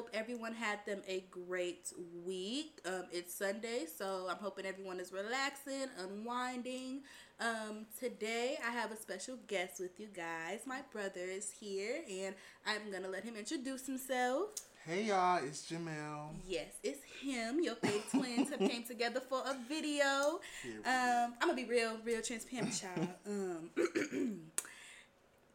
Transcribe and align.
hope 0.00 0.08
everyone 0.14 0.54
had 0.54 0.78
them 0.86 1.02
a 1.06 1.22
great 1.30 1.92
week. 2.24 2.80
Um, 2.86 3.02
it's 3.12 3.34
Sunday, 3.34 3.84
so 3.84 4.28
I'm 4.30 4.38
hoping 4.38 4.64
everyone 4.64 4.98
is 4.98 5.12
relaxing, 5.12 5.88
unwinding. 6.02 7.02
Um, 7.38 7.84
today, 7.98 8.58
I 8.66 8.70
have 8.70 8.92
a 8.92 8.96
special 8.96 9.36
guest 9.46 9.78
with 9.78 10.00
you 10.00 10.06
guys. 10.06 10.60
My 10.64 10.80
brother 10.90 11.20
is 11.20 11.52
here, 11.60 11.96
and 12.10 12.34
I'm 12.66 12.90
gonna 12.90 13.08
let 13.08 13.24
him 13.24 13.36
introduce 13.36 13.84
himself. 13.84 14.48
Hey 14.86 15.04
y'all, 15.04 15.44
it's 15.44 15.70
Jamel. 15.70 16.30
Yes, 16.48 16.70
it's 16.82 17.04
him. 17.20 17.60
Your 17.62 17.74
fave 17.74 18.10
twins 18.10 18.48
have 18.48 18.60
came 18.60 18.84
together 18.84 19.20
for 19.20 19.40
a 19.40 19.54
video. 19.68 20.40
Um, 20.86 21.34
I'm 21.42 21.48
gonna 21.48 21.56
be 21.56 21.66
real, 21.66 21.98
real 22.02 22.22
transparent, 22.22 22.72
child. 22.74 23.08
Um, 23.26 23.70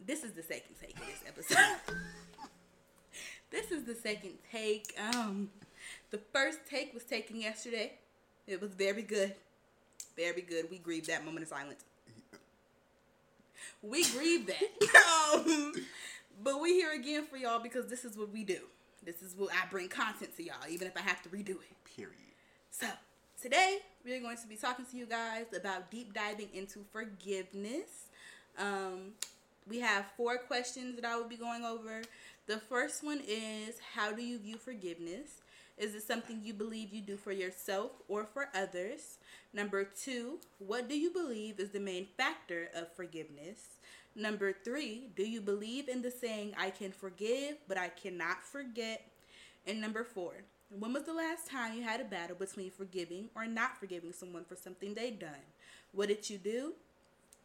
this 0.05 0.23
is 0.23 0.33
the 0.33 0.43
second 0.43 0.75
take 0.79 0.95
of 0.99 1.07
this 1.07 1.23
episode. 1.27 1.95
this 3.51 3.71
is 3.71 3.83
the 3.83 3.95
second 3.95 4.33
take. 4.51 4.97
Um, 5.13 5.49
the 6.11 6.19
first 6.33 6.59
take 6.69 6.93
was 6.93 7.03
taken 7.03 7.39
yesterday. 7.39 7.93
It 8.47 8.61
was 8.61 8.71
very 8.71 9.01
good, 9.01 9.33
very 10.15 10.41
good. 10.41 10.69
We 10.69 10.77
grieved 10.77 11.07
that 11.07 11.25
moment 11.25 11.43
of 11.43 11.49
silence. 11.49 11.83
We 13.81 14.03
grieved 14.03 14.49
that. 14.49 15.35
um, 15.47 15.73
but 16.43 16.61
we 16.61 16.73
here 16.73 16.93
again 16.93 17.25
for 17.25 17.37
y'all 17.37 17.59
because 17.59 17.87
this 17.87 18.05
is 18.05 18.17
what 18.17 18.31
we 18.31 18.43
do. 18.43 18.59
This 19.05 19.21
is 19.21 19.35
what 19.37 19.51
I 19.51 19.69
bring 19.69 19.87
content 19.87 20.35
to 20.37 20.43
y'all, 20.43 20.55
even 20.69 20.87
if 20.87 20.97
I 20.97 21.01
have 21.01 21.21
to 21.23 21.29
redo 21.29 21.51
it. 21.51 21.95
Period. 21.95 22.13
So, 22.71 22.87
today 23.41 23.79
we're 24.03 24.19
going 24.19 24.37
to 24.37 24.47
be 24.47 24.55
talking 24.55 24.85
to 24.85 24.97
you 24.97 25.05
guys 25.05 25.45
about 25.55 25.91
deep 25.91 26.13
diving 26.13 26.49
into 26.53 26.79
forgiveness. 26.91 28.07
Um, 28.57 29.13
we 29.67 29.79
have 29.79 30.05
four 30.17 30.37
questions 30.37 30.95
that 30.95 31.05
I 31.05 31.15
will 31.15 31.27
be 31.27 31.37
going 31.37 31.63
over. 31.63 32.01
The 32.47 32.57
first 32.57 33.03
one 33.03 33.21
is 33.27 33.79
How 33.95 34.11
do 34.11 34.21
you 34.21 34.37
view 34.37 34.57
forgiveness? 34.57 35.41
Is 35.79 35.95
it 35.95 36.03
something 36.03 36.41
you 36.43 36.53
believe 36.53 36.93
you 36.93 37.01
do 37.01 37.17
for 37.17 37.31
yourself 37.31 37.91
or 38.07 38.23
for 38.23 38.49
others? 38.53 39.17
Number 39.51 39.83
two, 39.83 40.37
what 40.59 40.87
do 40.87 40.95
you 40.95 41.09
believe 41.09 41.59
is 41.59 41.71
the 41.71 41.79
main 41.79 42.05
factor 42.15 42.69
of 42.75 42.93
forgiveness? 42.93 43.79
Number 44.15 44.53
three, 44.53 45.09
do 45.15 45.23
you 45.27 45.41
believe 45.41 45.89
in 45.89 46.03
the 46.03 46.11
saying, 46.11 46.53
I 46.57 46.69
can 46.69 46.91
forgive, 46.91 47.57
but 47.67 47.79
I 47.79 47.89
cannot 47.89 48.43
forget? 48.43 49.01
And 49.65 49.81
number 49.81 50.03
four, 50.03 50.43
when 50.69 50.93
was 50.93 51.03
the 51.03 51.13
last 51.13 51.49
time 51.49 51.75
you 51.75 51.81
had 51.81 51.99
a 51.99 52.05
battle 52.05 52.35
between 52.37 52.69
forgiving 52.69 53.29
or 53.35 53.47
not 53.47 53.79
forgiving 53.79 54.13
someone 54.13 54.45
for 54.45 54.55
something 54.55 54.93
they 54.93 55.09
done? 55.09 55.31
What 55.93 56.09
did 56.09 56.29
you 56.29 56.37
do? 56.37 56.73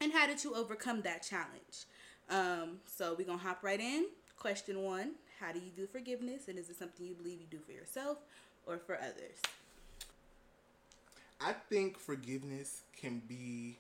And 0.01 0.13
how 0.13 0.27
did 0.27 0.45
you 0.45 0.55
overcome 0.55 1.01
that 1.03 1.23
challenge? 1.23 1.87
Um, 2.29 2.81
so 2.87 3.15
we're 3.19 3.27
gonna 3.27 3.39
hop 3.39 3.65
right 3.65 3.81
in. 3.81 4.07
Question 4.41 4.83
one: 4.83 5.13
How 5.39 5.53
do 5.53 5.59
you 5.59 5.71
do 5.77 5.87
forgiveness, 5.87 6.49
and 6.49 6.59
is 6.59 6.71
it 6.71 6.77
something 6.77 7.07
you 7.07 7.15
believe 7.15 7.39
you 7.41 7.47
do 7.51 7.59
for 7.59 7.73
yourself 7.73 8.17
or 8.67 8.79
for 8.79 8.97
others? 8.97 9.37
I 11.41 11.53
think 11.53 11.99
forgiveness 11.99 12.81
can 12.99 13.21
be 13.29 13.77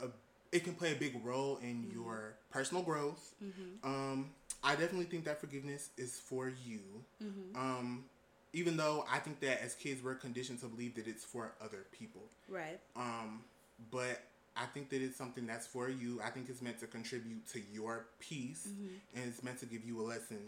a 0.00 0.06
it 0.52 0.64
can 0.64 0.74
play 0.74 0.92
a 0.92 0.96
big 0.96 1.20
role 1.24 1.58
in 1.62 1.84
Mm-hmm. 1.84 1.94
your 1.98 2.34
personal 2.50 2.82
growth. 2.82 3.34
Um, 3.82 4.30
I 4.62 4.72
definitely 4.72 5.06
think 5.06 5.24
that 5.24 5.40
forgiveness 5.40 5.88
is 5.96 6.18
for 6.18 6.48
you. 6.48 6.80
Mm-hmm. 7.24 7.56
Um, 7.58 8.04
even 8.52 8.76
though 8.76 9.06
I 9.10 9.18
think 9.18 9.40
that 9.40 9.62
as 9.62 9.74
kids 9.74 10.02
we're 10.02 10.14
conditioned 10.14 10.60
to 10.60 10.66
believe 10.66 10.94
that 10.96 11.06
it's 11.06 11.24
for 11.24 11.52
other 11.64 11.86
people. 11.92 12.22
Right. 12.48 12.78
Um, 12.96 13.44
but 13.90 14.20
I 14.56 14.66
think 14.66 14.90
that 14.90 15.00
it's 15.00 15.16
something 15.16 15.46
that's 15.46 15.66
for 15.66 15.88
you. 15.88 16.20
I 16.24 16.30
think 16.30 16.48
it's 16.48 16.60
meant 16.60 16.80
to 16.80 16.86
contribute 16.86 17.46
to 17.52 17.60
your 17.72 18.06
peace, 18.18 18.68
Mm-hmm. 18.68 19.16
and 19.20 19.28
it's 19.28 19.42
meant 19.42 19.58
to 19.60 19.66
give 19.66 19.84
you 19.84 20.00
a 20.00 20.04
lesson 20.04 20.38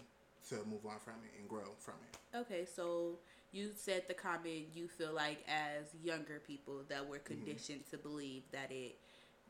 to 0.49 0.57
move 0.69 0.85
on 0.85 0.99
from 1.05 1.15
it 1.25 1.39
and 1.39 1.49
grow 1.49 1.71
from 1.79 1.95
it. 2.11 2.37
Okay, 2.37 2.67
so 2.77 3.19
you 3.53 3.71
said 3.77 4.03
the 4.09 4.15
comment 4.15 4.67
you 4.75 4.89
feel 4.89 5.13
like 5.15 5.45
as 5.49 5.87
younger 6.03 6.41
people 6.47 6.81
that 6.89 7.09
we're 7.09 7.19
conditioned 7.21 7.81
to 7.91 7.97
believe 7.97 8.43
that 8.51 8.71
it, 8.73 8.97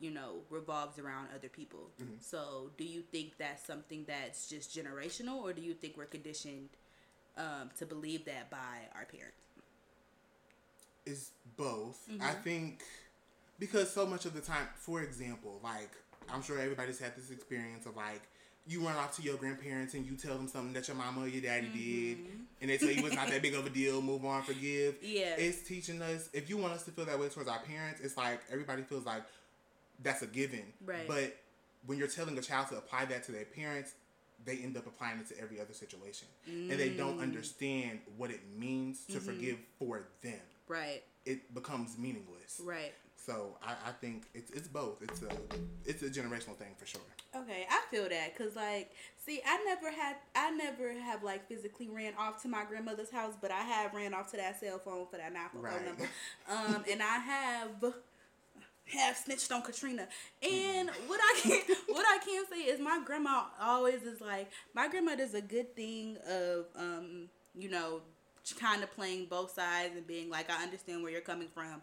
you 0.00 0.10
know, 0.10 0.40
revolves 0.50 0.98
around 0.98 1.28
other 1.34 1.48
people. 1.48 1.88
So 2.20 2.70
do 2.76 2.84
you 2.84 3.00
think 3.00 3.38
that's 3.38 3.64
something 3.66 4.04
that's 4.06 4.48
just 4.48 4.76
generational, 4.76 5.40
or 5.42 5.52
do 5.54 5.62
you 5.62 5.72
think 5.74 5.96
we're 5.96 6.04
conditioned 6.04 6.68
um, 7.38 7.70
to 7.78 7.86
believe 7.86 8.26
that 8.26 8.50
by 8.50 8.86
our 8.94 9.06
parents? 9.06 9.46
It's 11.06 11.30
both. 11.56 11.98
I 12.20 12.32
think 12.32 12.82
because 13.62 13.92
so 13.92 14.04
much 14.04 14.26
of 14.26 14.34
the 14.34 14.40
time, 14.40 14.66
for 14.74 15.02
example, 15.02 15.60
like 15.62 15.90
I'm 16.32 16.42
sure 16.42 16.58
everybody's 16.58 16.98
had 16.98 17.14
this 17.16 17.30
experience 17.30 17.86
of 17.86 17.96
like 17.96 18.22
you 18.66 18.80
run 18.84 18.96
off 18.96 19.14
to 19.16 19.22
your 19.22 19.36
grandparents 19.36 19.94
and 19.94 20.04
you 20.04 20.16
tell 20.16 20.34
them 20.36 20.48
something 20.48 20.72
that 20.72 20.86
your 20.88 20.96
mama 20.96 21.22
or 21.22 21.28
your 21.28 21.42
daddy 21.42 21.68
did, 21.74 22.18
and 22.60 22.70
they 22.70 22.76
tell 22.78 22.90
you 22.90 23.06
it's 23.06 23.14
not 23.14 23.28
that 23.28 23.40
big 23.42 23.54
of 23.54 23.64
a 23.66 23.70
deal. 23.70 24.02
Move 24.12 24.24
on, 24.24 24.42
forgive. 24.42 24.96
Yeah. 25.00 25.34
it's 25.36 25.62
teaching 25.62 26.02
us. 26.02 26.28
If 26.32 26.48
you 26.50 26.56
want 26.56 26.72
us 26.72 26.82
to 26.84 26.90
feel 26.90 27.04
that 27.04 27.18
way 27.20 27.28
towards 27.28 27.48
our 27.48 27.60
parents, 27.60 28.00
it's 28.00 28.16
like 28.16 28.40
everybody 28.50 28.82
feels 28.82 29.06
like 29.06 29.22
that's 30.02 30.22
a 30.22 30.26
given. 30.26 30.64
Right. 30.84 31.06
But 31.06 31.36
when 31.86 31.98
you're 31.98 32.08
telling 32.08 32.36
a 32.38 32.42
child 32.42 32.68
to 32.68 32.76
apply 32.78 33.04
that 33.06 33.24
to 33.26 33.32
their 33.32 33.44
parents, 33.44 33.94
they 34.44 34.56
end 34.56 34.76
up 34.76 34.86
applying 34.88 35.18
it 35.20 35.28
to 35.28 35.40
every 35.40 35.60
other 35.60 35.72
situation, 35.72 36.26
and 36.46 36.70
they 36.72 36.88
don't 36.90 37.18
Mm. 37.18 37.22
understand 37.22 38.00
what 38.16 38.30
it 38.32 38.40
means 38.58 39.02
Mm-hmm. 39.02 39.12
to 39.14 39.20
forgive 39.20 39.58
for 39.78 40.02
them 40.22 40.40
Right. 40.66 41.02
it 41.24 41.52
becomes 41.54 41.96
meaningless. 41.98 42.60
Right. 42.64 42.92
So 43.24 43.56
I, 43.62 43.72
I 43.88 43.92
think 44.00 44.24
it's 44.34 44.50
it's 44.50 44.66
both. 44.66 45.00
It's 45.02 45.22
a 45.22 45.28
it's 45.84 46.02
a 46.02 46.10
generational 46.10 46.56
thing 46.56 46.74
for 46.76 46.86
sure. 46.86 47.00
Okay, 47.36 47.66
I 47.70 47.82
feel 47.90 48.08
that 48.08 48.36
because 48.36 48.56
like, 48.56 48.90
see, 49.24 49.40
I 49.46 49.62
never 49.64 49.90
had, 49.90 50.16
I 50.34 50.50
never 50.50 50.92
have 50.92 51.22
like 51.22 51.48
physically 51.48 51.88
ran 51.88 52.14
off 52.18 52.42
to 52.42 52.48
my 52.48 52.64
grandmother's 52.64 53.10
house, 53.10 53.34
but 53.40 53.50
I 53.50 53.60
have 53.60 53.94
ran 53.94 54.12
off 54.12 54.30
to 54.32 54.36
that 54.38 54.58
cell 54.60 54.78
phone 54.78 55.06
for 55.10 55.18
that 55.18 55.32
nine 55.32 55.44
Right. 55.54 55.84
number, 55.86 56.08
um, 56.50 56.84
and 56.90 57.02
I 57.02 57.18
have 57.18 57.94
have 58.92 59.16
snitched 59.16 59.52
on 59.52 59.62
Katrina. 59.62 60.08
And 60.42 60.90
what 61.06 61.20
I 61.22 61.40
can 61.42 61.76
what 61.88 62.04
I 62.08 62.18
can 62.24 62.44
say 62.50 62.62
is 62.62 62.80
my 62.80 63.00
grandma 63.04 63.44
always 63.60 64.02
is 64.02 64.20
like 64.20 64.50
my 64.74 64.88
grandmother's 64.88 65.34
a 65.34 65.40
good 65.40 65.76
thing 65.76 66.16
of 66.28 66.66
um, 66.76 67.28
you 67.56 67.70
know, 67.70 68.00
kind 68.58 68.82
of 68.82 68.92
playing 68.92 69.26
both 69.26 69.52
sides 69.52 69.94
and 69.96 70.06
being 70.06 70.28
like, 70.28 70.50
I 70.50 70.62
understand 70.64 71.02
where 71.02 71.12
you're 71.12 71.20
coming 71.20 71.48
from, 71.54 71.82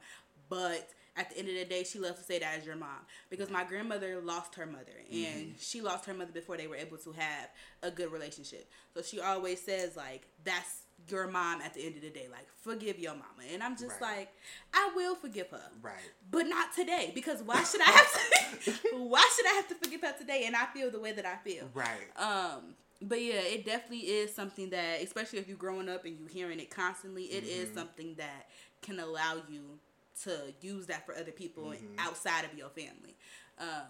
but 0.50 0.90
at 1.20 1.30
the 1.30 1.38
end 1.38 1.50
of 1.50 1.56
the 1.56 1.66
day, 1.66 1.84
she 1.84 2.00
loves 2.00 2.18
to 2.20 2.24
say 2.26 2.40
that 2.40 2.58
as 2.58 2.66
your 2.66 2.76
mom 2.78 3.00
because 3.30 3.50
my 3.50 3.64
grandmother 3.64 4.22
lost 4.24 4.56
her 4.56 4.66
mother 4.66 4.96
and 5.12 5.54
she 5.60 5.82
lost 5.82 6.06
her 6.06 6.14
mother 6.14 6.32
before 6.32 6.58
they 6.58 6.68
were 6.68 6.76
able 6.78 6.98
to 6.98 7.12
have 7.12 7.50
a 7.84 7.92
good 7.92 8.12
relationship. 8.12 8.70
So 8.96 9.02
she 9.02 9.20
always 9.20 9.62
says 9.62 9.96
like, 9.98 10.28
that's 10.44 10.84
your 11.10 11.28
mom 11.28 11.62
at 11.62 11.74
the 11.74 11.86
end 11.86 11.96
of 11.96 12.02
the 12.02 12.10
day. 12.10 12.28
Like, 12.32 12.48
forgive 12.62 13.00
your 13.00 13.14
mama. 13.14 13.44
And 13.54 13.62
I'm 13.64 13.74
just 13.78 14.00
Right. 14.02 14.18
like, 14.18 14.30
I 14.74 14.92
will 14.96 15.16
forgive 15.16 15.50
her 15.50 15.62
Right. 15.82 15.96
but 16.32 16.44
not 16.48 16.74
today 16.74 17.12
because 17.14 17.42
why 17.44 17.64
should 17.64 17.82
I 17.82 17.86
have 17.92 18.14
to 18.14 18.72
why 18.98 19.30
should 19.36 19.46
I 19.48 19.54
have 19.54 19.68
to 19.70 19.76
forgive 19.76 20.02
her 20.02 20.14
today 20.18 20.44
and 20.46 20.56
I 20.56 20.66
feel 20.74 20.90
the 20.92 21.00
way 21.00 21.12
that 21.14 21.26
I 21.26 21.36
feel 21.38 21.70
Right. 21.74 22.10
um 22.18 22.76
but 23.02 23.22
yeah 23.22 23.36
it 23.42 23.64
definitely 23.66 24.00
is 24.08 24.34
something 24.36 24.70
that 24.72 25.02
especially 25.02 25.40
if 25.40 25.48
you're 25.48 25.56
growing 25.58 25.88
up 25.88 26.04
and 26.06 26.18
you're 26.20 26.28
hearing 26.28 26.60
it 26.60 26.70
constantly 26.70 27.24
it 27.26 27.44
is 27.46 27.74
something 27.74 28.16
that 28.16 28.48
can 28.82 29.00
allow 29.00 29.36
you 29.50 29.80
to 30.24 30.54
use 30.62 30.88
that 30.88 31.06
for 31.06 31.16
other 31.16 31.32
people 31.32 31.74
outside 31.98 32.46
of 32.46 32.58
your 32.58 32.70
family 32.70 33.16
um 33.60 33.86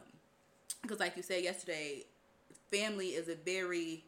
because 0.82 1.00
like 1.00 1.16
you 1.18 1.24
said 1.24 1.44
yesterday 1.44 2.04
family 2.72 3.08
is 3.10 3.28
a 3.30 3.36
very 3.36 4.04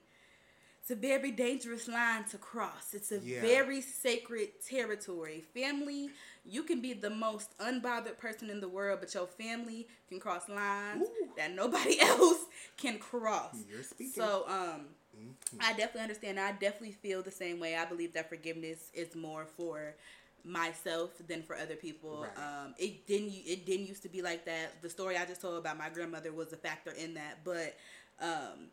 it's 0.81 0.91
a 0.91 0.95
very 0.95 1.31
dangerous 1.31 1.87
line 1.87 2.23
to 2.31 2.37
cross. 2.39 2.93
It's 2.93 3.11
a 3.11 3.19
Yeah. 3.19 3.41
very 3.41 3.81
sacred 3.81 4.49
territory. 4.67 5.43
Family, 5.53 6.09
you 6.43 6.63
can 6.63 6.81
be 6.81 6.93
the 6.93 7.09
most 7.11 7.55
unbothered 7.59 8.17
person 8.17 8.49
in 8.49 8.61
the 8.61 8.67
world, 8.67 8.99
but 8.99 9.13
your 9.13 9.27
family 9.27 9.87
can 10.09 10.19
cross 10.19 10.49
lines 10.49 11.07
Ooh. 11.07 11.29
that 11.37 11.53
nobody 11.53 11.99
else 12.01 12.45
can 12.77 12.97
cross. 12.97 13.55
You're 13.69 13.83
speaking. 13.83 14.13
So, 14.13 14.45
um, 14.47 14.87
Mhm. 15.15 15.35
I 15.59 15.73
definitely 15.73 16.01
understand. 16.01 16.39
I 16.39 16.53
definitely 16.53 16.93
feel 16.93 17.21
the 17.21 17.31
same 17.31 17.59
way. 17.59 17.75
I 17.75 17.85
believe 17.85 18.13
that 18.13 18.29
forgiveness 18.29 18.89
is 18.93 19.15
more 19.15 19.45
for 19.45 19.95
myself 20.43 21.11
than 21.27 21.43
for 21.43 21.55
other 21.55 21.75
people. 21.75 22.23
Right. 22.23 22.65
Um, 22.65 22.73
it 22.77 23.07
didn't. 23.07 23.33
It 23.45 23.65
didn't 23.65 23.87
used 23.87 24.03
to 24.03 24.09
be 24.09 24.21
like 24.21 24.45
that. 24.45 24.81
The 24.81 24.89
story 24.89 25.17
I 25.17 25.25
just 25.25 25.41
told 25.41 25.57
about 25.57 25.77
my 25.77 25.89
grandmother 25.89 26.31
was 26.31 26.53
a 26.53 26.57
factor 26.57 26.91
in 26.91 27.13
that, 27.15 27.39
but 27.43 27.75
um, 28.21 28.69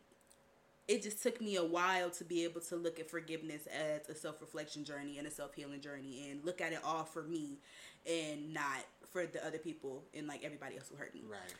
it 0.87 1.03
just 1.03 1.21
took 1.21 1.39
me 1.39 1.55
a 1.55 1.63
while 1.63 2.09
to 2.09 2.23
be 2.23 2.43
able 2.43 2.61
to 2.61 2.75
look 2.75 2.99
at 2.99 3.09
forgiveness 3.09 3.67
as 3.67 4.09
a 4.09 4.15
self 4.15 4.41
reflection 4.41 4.83
journey 4.83 5.17
and 5.17 5.27
a 5.27 5.31
self 5.31 5.53
healing 5.53 5.81
journey, 5.81 6.29
and 6.29 6.43
look 6.43 6.61
at 6.61 6.73
it 6.73 6.79
all 6.83 7.03
for 7.03 7.23
me, 7.23 7.59
and 8.07 8.53
not 8.53 8.83
for 9.11 9.25
the 9.25 9.45
other 9.45 9.57
people 9.57 10.03
and 10.13 10.27
like 10.27 10.43
everybody 10.43 10.77
else 10.77 10.87
who 10.89 10.95
hurt 10.95 11.13
me. 11.13 11.23
Right. 11.29 11.53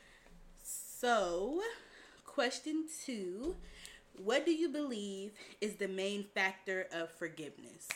So, 0.63 1.61
question 2.25 2.85
two 3.06 3.56
What 4.17 4.45
do 4.45 4.51
you 4.51 4.69
believe 4.69 5.31
is 5.61 5.75
the 5.75 5.88
main 5.88 6.25
factor 6.33 6.88
of 6.91 7.11
forgiveness? 7.11 7.88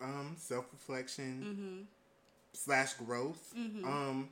Um, 0.00 0.34
self 0.38 0.66
reflection 0.72 1.44
Mm-hmm. 1.44 1.82
slash 2.52 2.94
growth. 2.94 3.54
Um, 3.84 4.30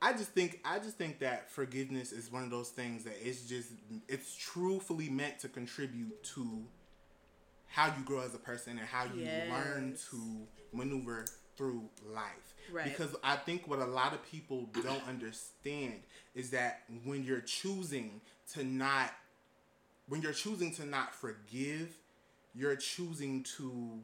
I 0.00 0.12
just 0.12 0.30
think 0.30 0.60
I 0.64 0.78
just 0.78 0.96
think 0.96 1.18
that 1.20 1.50
forgiveness 1.50 2.12
is 2.12 2.30
one 2.30 2.44
of 2.44 2.50
those 2.50 2.68
things 2.68 3.04
that 3.04 3.14
it's 3.20 3.42
just 3.48 3.70
it's 4.08 4.36
truthfully 4.36 5.08
meant 5.08 5.40
to 5.40 5.48
contribute 5.48 6.22
to 6.34 6.62
how 7.66 7.86
you 7.86 8.04
grow 8.04 8.20
as 8.20 8.34
a 8.34 8.38
person 8.38 8.78
and 8.78 8.86
how 8.86 9.04
you 9.04 9.20
Yes. 9.24 9.50
learn 9.50 9.96
to 10.10 10.46
maneuver 10.72 11.24
through 11.56 11.88
life. 12.06 12.54
Right. 12.72 12.84
Because 12.84 13.14
I 13.24 13.36
think 13.36 13.66
what 13.66 13.80
a 13.80 13.84
lot 13.86 14.12
of 14.14 14.22
people 14.30 14.68
don't 14.82 15.06
understand 15.08 15.94
is 16.34 16.50
that 16.50 16.82
when 17.04 17.24
you're 17.24 17.40
choosing 17.40 18.20
to 18.52 18.62
not 18.62 19.10
when 20.08 20.22
you're 20.22 20.32
choosing 20.32 20.72
to 20.76 20.86
not 20.86 21.14
forgive, 21.14 21.98
you're 22.54 22.76
choosing 22.76 23.42
to 23.56 23.98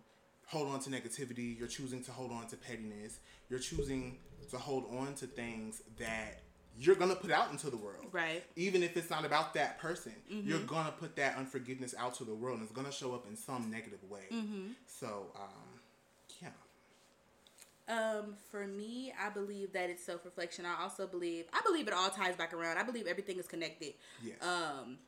hold 0.47 0.69
on 0.69 0.81
to 0.81 0.91
negativity, 0.91 1.59
you're 1.59 1.69
choosing 1.69 2.03
to 2.05 2.13
hold 2.13 2.31
on 2.31 2.47
to 2.49 2.57
pettiness, 2.57 3.19
you're 3.49 3.59
choosing 3.59 4.19
to 4.51 4.59
hold 4.59 4.85
on 4.97 5.15
to 5.15 5.27
things 5.27 5.83
that 5.99 6.43
you're 6.79 6.97
gonna 6.97 7.15
put 7.15 7.31
out 7.31 7.51
into 7.53 7.71
the 7.71 7.77
world. 7.77 8.07
Right. 8.13 8.43
Even 8.57 8.83
if 8.83 8.97
it's 8.97 9.11
not 9.11 9.25
about 9.25 9.55
that 9.55 9.79
person, 9.79 10.13
you're 10.29 10.61
gonna 10.61 10.93
put 10.93 11.17
that 11.17 11.37
unforgiveness 11.37 11.95
out 11.99 12.15
to 12.15 12.25
the 12.25 12.35
world 12.35 12.59
and 12.59 12.65
it's 12.65 12.77
gonna 12.77 12.93
show 12.93 13.15
up 13.15 13.27
in 13.29 13.37
some 13.37 13.71
negative 13.71 14.03
way. 14.09 14.25
So, 14.87 15.27
um, 15.37 15.81
yeah. 16.43 16.49
Um, 17.87 18.37
for 18.51 18.67
me, 18.67 19.13
I 19.21 19.29
believe 19.29 19.73
that 19.75 19.91
it's 19.91 20.03
self 20.03 20.25
reflection. 20.25 20.65
I 20.65 20.83
also 20.83 21.07
believe 21.07 21.45
I 21.53 21.61
believe 21.65 21.87
it 21.87 21.95
all 21.95 22.09
ties 22.11 22.35
back 22.35 22.55
around. 22.55 22.79
I 22.79 22.83
believe 22.83 23.07
everything 23.07 23.39
is 23.39 23.47
connected. 23.47 23.95
Yes. 24.23 24.43
Um, 24.43 24.99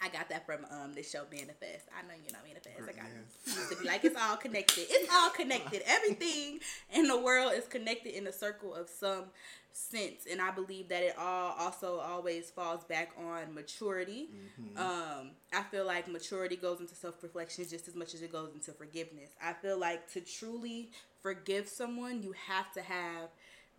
I 0.00 0.08
got 0.08 0.28
that 0.28 0.46
from 0.46 0.64
um 0.70 0.92
this 0.94 1.10
show 1.10 1.24
Manifest. 1.30 1.86
I 1.96 2.02
know 2.06 2.14
you 2.24 2.32
know 2.32 2.38
Manifest. 2.46 2.76
I 2.88 2.92
got 2.92 3.06
Yes. 3.46 3.70
it. 3.70 3.74
To 3.76 3.82
be 3.82 3.88
like 3.88 4.04
it's 4.04 4.16
all 4.20 4.36
connected. 4.36 4.86
It's 4.88 5.12
all 5.12 5.30
connected. 5.30 5.82
Everything 5.86 6.60
in 6.92 7.08
the 7.08 7.18
world 7.18 7.52
is 7.54 7.66
connected 7.66 8.16
in 8.16 8.26
a 8.26 8.32
circle 8.32 8.74
of 8.74 8.88
some 8.88 9.24
sense, 9.72 10.26
and 10.30 10.40
I 10.40 10.50
believe 10.50 10.88
that 10.88 11.02
it 11.02 11.14
all 11.18 11.54
also 11.58 11.98
always 12.00 12.50
falls 12.50 12.84
back 12.84 13.10
on 13.18 13.54
maturity. 13.54 14.28
Um, 14.76 15.30
I 15.52 15.62
feel 15.70 15.84
like 15.86 16.06
maturity 16.08 16.56
goes 16.56 16.80
into 16.80 16.94
self 16.94 17.20
reflection 17.22 17.64
just 17.68 17.88
as 17.88 17.94
much 17.96 18.14
as 18.14 18.22
it 18.22 18.30
goes 18.32 18.50
into 18.54 18.72
forgiveness. 18.72 19.30
I 19.42 19.52
feel 19.54 19.78
like 19.78 20.08
to 20.12 20.20
truly 20.20 20.90
forgive 21.22 21.68
someone, 21.68 22.22
you 22.22 22.32
have 22.46 22.72
to 22.74 22.82
have 22.82 23.30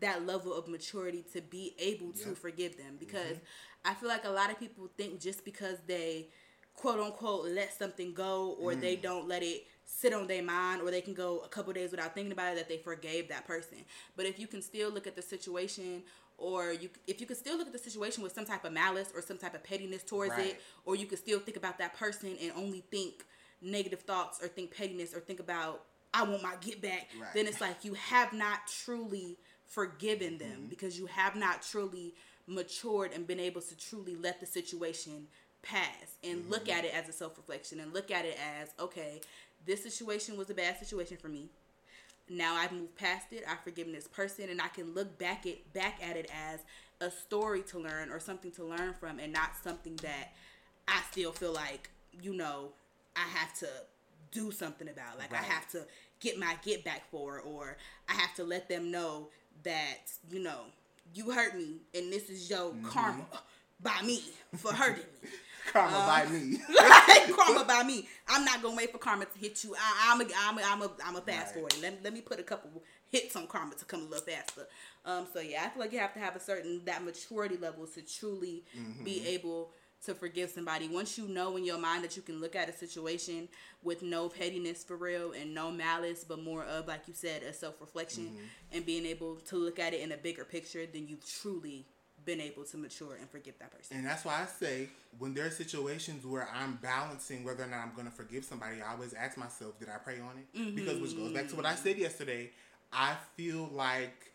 that 0.01 0.25
level 0.25 0.53
of 0.53 0.67
maturity 0.69 1.25
to 1.33 1.41
be 1.41 1.73
able 1.77 2.13
to 2.13 2.29
Yep. 2.29 2.37
forgive 2.37 2.77
them 2.77 2.95
because 2.97 3.35
I 3.85 3.93
feel 3.93 4.09
like 4.09 4.25
a 4.25 4.29
lot 4.29 4.51
of 4.51 4.59
people 4.59 4.89
think 4.97 5.19
just 5.19 5.45
because 5.45 5.77
they 5.87 6.27
quote 6.75 6.99
unquote 6.99 7.45
let 7.45 7.77
something 7.77 8.13
go 8.13 8.55
or 8.59 8.73
they 8.73 8.95
mm. 8.95 9.01
don't 9.01 9.27
let 9.27 9.43
it 9.43 9.65
sit 9.85 10.13
on 10.13 10.27
their 10.27 10.43
mind 10.43 10.81
or 10.81 10.91
they 10.91 11.01
can 11.01 11.13
go 11.13 11.39
a 11.39 11.47
couple 11.49 11.73
days 11.73 11.91
without 11.91 12.13
thinking 12.13 12.31
about 12.31 12.53
it 12.53 12.55
that 12.55 12.69
they 12.69 12.77
forgave 12.77 13.27
that 13.27 13.45
person. 13.45 13.79
But 14.15 14.25
if 14.25 14.39
you 14.39 14.47
can 14.47 14.61
still 14.61 14.89
look 14.89 15.07
at 15.07 15.15
the 15.15 15.21
situation 15.21 16.03
or 16.37 16.71
you 16.71 16.89
if 17.07 17.19
you 17.19 17.27
can 17.27 17.35
still 17.35 17.57
look 17.57 17.67
at 17.67 17.73
the 17.73 17.79
situation 17.79 18.23
with 18.23 18.33
some 18.33 18.45
type 18.45 18.63
of 18.63 18.71
malice 18.71 19.11
or 19.13 19.21
some 19.21 19.37
type 19.37 19.55
of 19.55 19.63
pettiness 19.63 20.03
towards 20.03 20.31
Right. 20.31 20.47
it 20.47 20.61
or 20.85 20.95
you 20.95 21.05
could 21.05 21.19
still 21.19 21.39
think 21.39 21.57
about 21.57 21.77
that 21.79 21.95
person 21.97 22.37
and 22.41 22.51
only 22.55 22.83
think 22.91 23.25
negative 23.61 24.01
thoughts 24.01 24.41
or 24.41 24.47
think 24.47 24.75
pettiness 24.75 25.13
or 25.13 25.19
think 25.19 25.39
about 25.39 25.83
I 26.13 26.23
want 26.23 26.41
my 26.41 26.55
get 26.61 26.81
back, 26.81 27.09
Right. 27.19 27.33
then 27.35 27.45
it's 27.45 27.61
like 27.61 27.83
you 27.83 27.93
have 27.93 28.33
not 28.33 28.67
truly 28.67 29.37
forgiven 29.65 30.39
them 30.39 30.49
mm-hmm. 30.49 30.67
because 30.67 30.97
you 30.97 31.05
have 31.05 31.35
not 31.35 31.61
truly 31.61 32.15
matured 32.49 33.13
and 33.13 33.27
been 33.27 33.39
able 33.39 33.61
to 33.61 33.77
truly 33.77 34.15
let 34.15 34.39
the 34.39 34.45
situation 34.45 35.27
pass 35.61 36.17
and 36.23 36.39
mm-hmm. 36.39 36.51
look 36.51 36.69
at 36.69 36.83
it 36.85 36.93
as 36.93 37.07
a 37.07 37.13
self 37.13 37.37
reflection 37.37 37.79
and 37.79 37.93
look 37.93 38.11
at 38.11 38.25
it 38.25 38.37
as 38.61 38.69
okay, 38.79 39.21
this 39.65 39.83
situation 39.83 40.37
was 40.37 40.49
a 40.49 40.53
bad 40.53 40.77
situation 40.77 41.17
for 41.17 41.29
me. 41.29 41.49
Now 42.29 42.55
I've 42.55 42.71
moved 42.71 42.95
past 42.95 43.27
it. 43.31 43.43
I've 43.49 43.61
forgiven 43.61 43.93
this 43.93 44.07
person, 44.07 44.49
and 44.49 44.61
I 44.61 44.67
can 44.67 44.93
look 44.93 45.17
back 45.17 45.45
it 45.45 45.71
back 45.73 45.99
at 46.01 46.15
it 46.15 46.29
as 46.51 46.61
a 47.01 47.09
story 47.09 47.61
to 47.63 47.79
learn 47.79 48.11
or 48.11 48.19
something 48.19 48.51
to 48.51 48.63
learn 48.63 48.93
from, 48.93 49.19
and 49.19 49.31
not 49.31 49.51
something 49.63 49.95
that 49.97 50.33
I 50.87 51.01
still 51.11 51.31
feel 51.31 51.53
like 51.53 51.89
you 52.21 52.33
know 52.33 52.69
I 53.15 53.27
have 53.37 53.53
to 53.59 53.67
do 54.31 54.51
something 54.51 54.87
about. 54.87 55.17
Like 55.17 55.33
I 55.33 55.43
have 55.43 55.69
to 55.71 55.85
get 56.19 56.37
my 56.37 56.55
get 56.63 56.83
back 56.83 57.09
for, 57.09 57.39
or 57.39 57.77
I 58.07 58.13
have 58.13 58.35
to 58.35 58.43
let 58.43 58.69
them 58.69 58.91
know 58.91 59.29
that 59.63 60.11
you 60.31 60.39
know 60.39 60.61
you 61.13 61.31
hurt 61.31 61.55
me, 61.57 61.77
and 61.93 62.11
this 62.11 62.29
is 62.29 62.49
your 62.49 62.73
karma 62.83 63.25
by 63.81 64.01
me 64.03 64.21
for 64.57 64.73
hurting 64.73 65.03
me. 65.23 65.29
Karma 65.71 65.97
Uh, 65.97 66.07
by 66.07 66.25
me. 66.31 66.59
right? 66.81 67.27
karma 67.35 67.63
by 67.63 67.83
me. 67.83 68.07
I'm 68.27 68.43
not 68.43 68.63
gonna 68.63 68.75
wait 68.75 68.91
for 68.91 68.97
karma 68.97 69.25
to 69.25 69.37
hit 69.39 69.63
you. 69.63 69.75
I, 69.75 70.11
I'm 70.11 70.19
a, 70.21 70.25
I'm 70.35 70.57
a, 70.57 70.61
I'm 70.65 70.81
a, 70.81 70.91
I'm 71.05 71.15
a 71.15 71.21
fast 71.21 71.47
Right. 71.47 71.53
forward. 71.53 71.73
Let, 71.79 72.03
let 72.03 72.11
me 72.13 72.21
put 72.21 72.39
a 72.39 72.43
couple 72.43 72.81
hits 73.11 73.35
on 73.35 73.45
karma 73.45 73.75
to 73.75 73.85
come 73.85 74.01
a 74.01 74.05
little 74.05 74.25
faster. 74.25 74.67
Um, 75.05 75.27
so 75.31 75.39
yeah, 75.41 75.65
I 75.65 75.69
feel 75.69 75.81
like 75.83 75.93
you 75.93 75.99
have 75.99 76.13
to 76.15 76.19
have 76.19 76.35
a 76.35 76.39
certain 76.39 76.81
that 76.85 77.03
maturity 77.03 77.55
level 77.57 77.85
to 77.85 78.01
truly 78.01 78.63
be 79.03 79.27
able 79.27 79.69
to 80.05 80.13
forgive 80.13 80.49
somebody. 80.49 80.87
Once 80.87 81.17
you 81.17 81.27
know 81.27 81.57
in 81.57 81.65
your 81.65 81.77
mind 81.77 82.03
that 82.03 82.15
you 82.15 82.21
can 82.21 82.39
look 82.39 82.55
at 82.55 82.69
a 82.69 82.73
situation 82.73 83.47
with 83.83 84.01
no 84.01 84.29
pettiness 84.29 84.83
for 84.83 84.95
real 84.95 85.33
and 85.33 85.53
no 85.53 85.71
malice, 85.71 86.23
but 86.23 86.41
more 86.41 86.63
of 86.63 86.87
like 86.87 87.07
you 87.07 87.13
said, 87.13 87.43
a 87.43 87.53
self 87.53 87.79
reflection 87.81 88.25
mm-hmm. 88.25 88.77
and 88.77 88.85
being 88.85 89.05
able 89.05 89.35
to 89.35 89.57
look 89.57 89.79
at 89.79 89.93
it 89.93 90.01
in 90.01 90.11
a 90.11 90.17
bigger 90.17 90.45
picture, 90.45 90.85
then 90.91 91.07
you've 91.07 91.25
truly 91.41 91.85
been 92.25 92.41
able 92.41 92.63
to 92.63 92.77
mature 92.77 93.15
and 93.15 93.29
forgive 93.29 93.57
that 93.59 93.71
person. 93.71 93.97
And 93.97 94.05
that's 94.05 94.25
why 94.25 94.41
I 94.41 94.45
say 94.45 94.89
when 95.17 95.33
there 95.33 95.45
are 95.45 95.51
situations 95.51 96.25
where 96.25 96.47
I'm 96.53 96.77
balancing 96.81 97.43
whether 97.43 97.63
or 97.63 97.67
not 97.67 97.79
I'm 97.79 97.93
going 97.93 98.07
to 98.07 98.13
forgive 98.13 98.43
somebody, 98.45 98.81
I 98.81 98.91
always 98.91 99.13
ask 99.13 99.37
myself, 99.37 99.79
did 99.79 99.89
I 99.89 99.97
pray 99.97 100.19
on 100.19 100.37
it? 100.37 100.57
Mm-hmm. 100.57 100.75
Because 100.75 100.99
which 100.99 101.15
goes 101.15 101.31
back 101.33 101.47
to 101.49 101.55
what 101.55 101.65
I 101.65 101.75
said 101.75 101.97
yesterday. 101.97 102.51
I 102.91 103.15
feel 103.35 103.69
like 103.71 104.31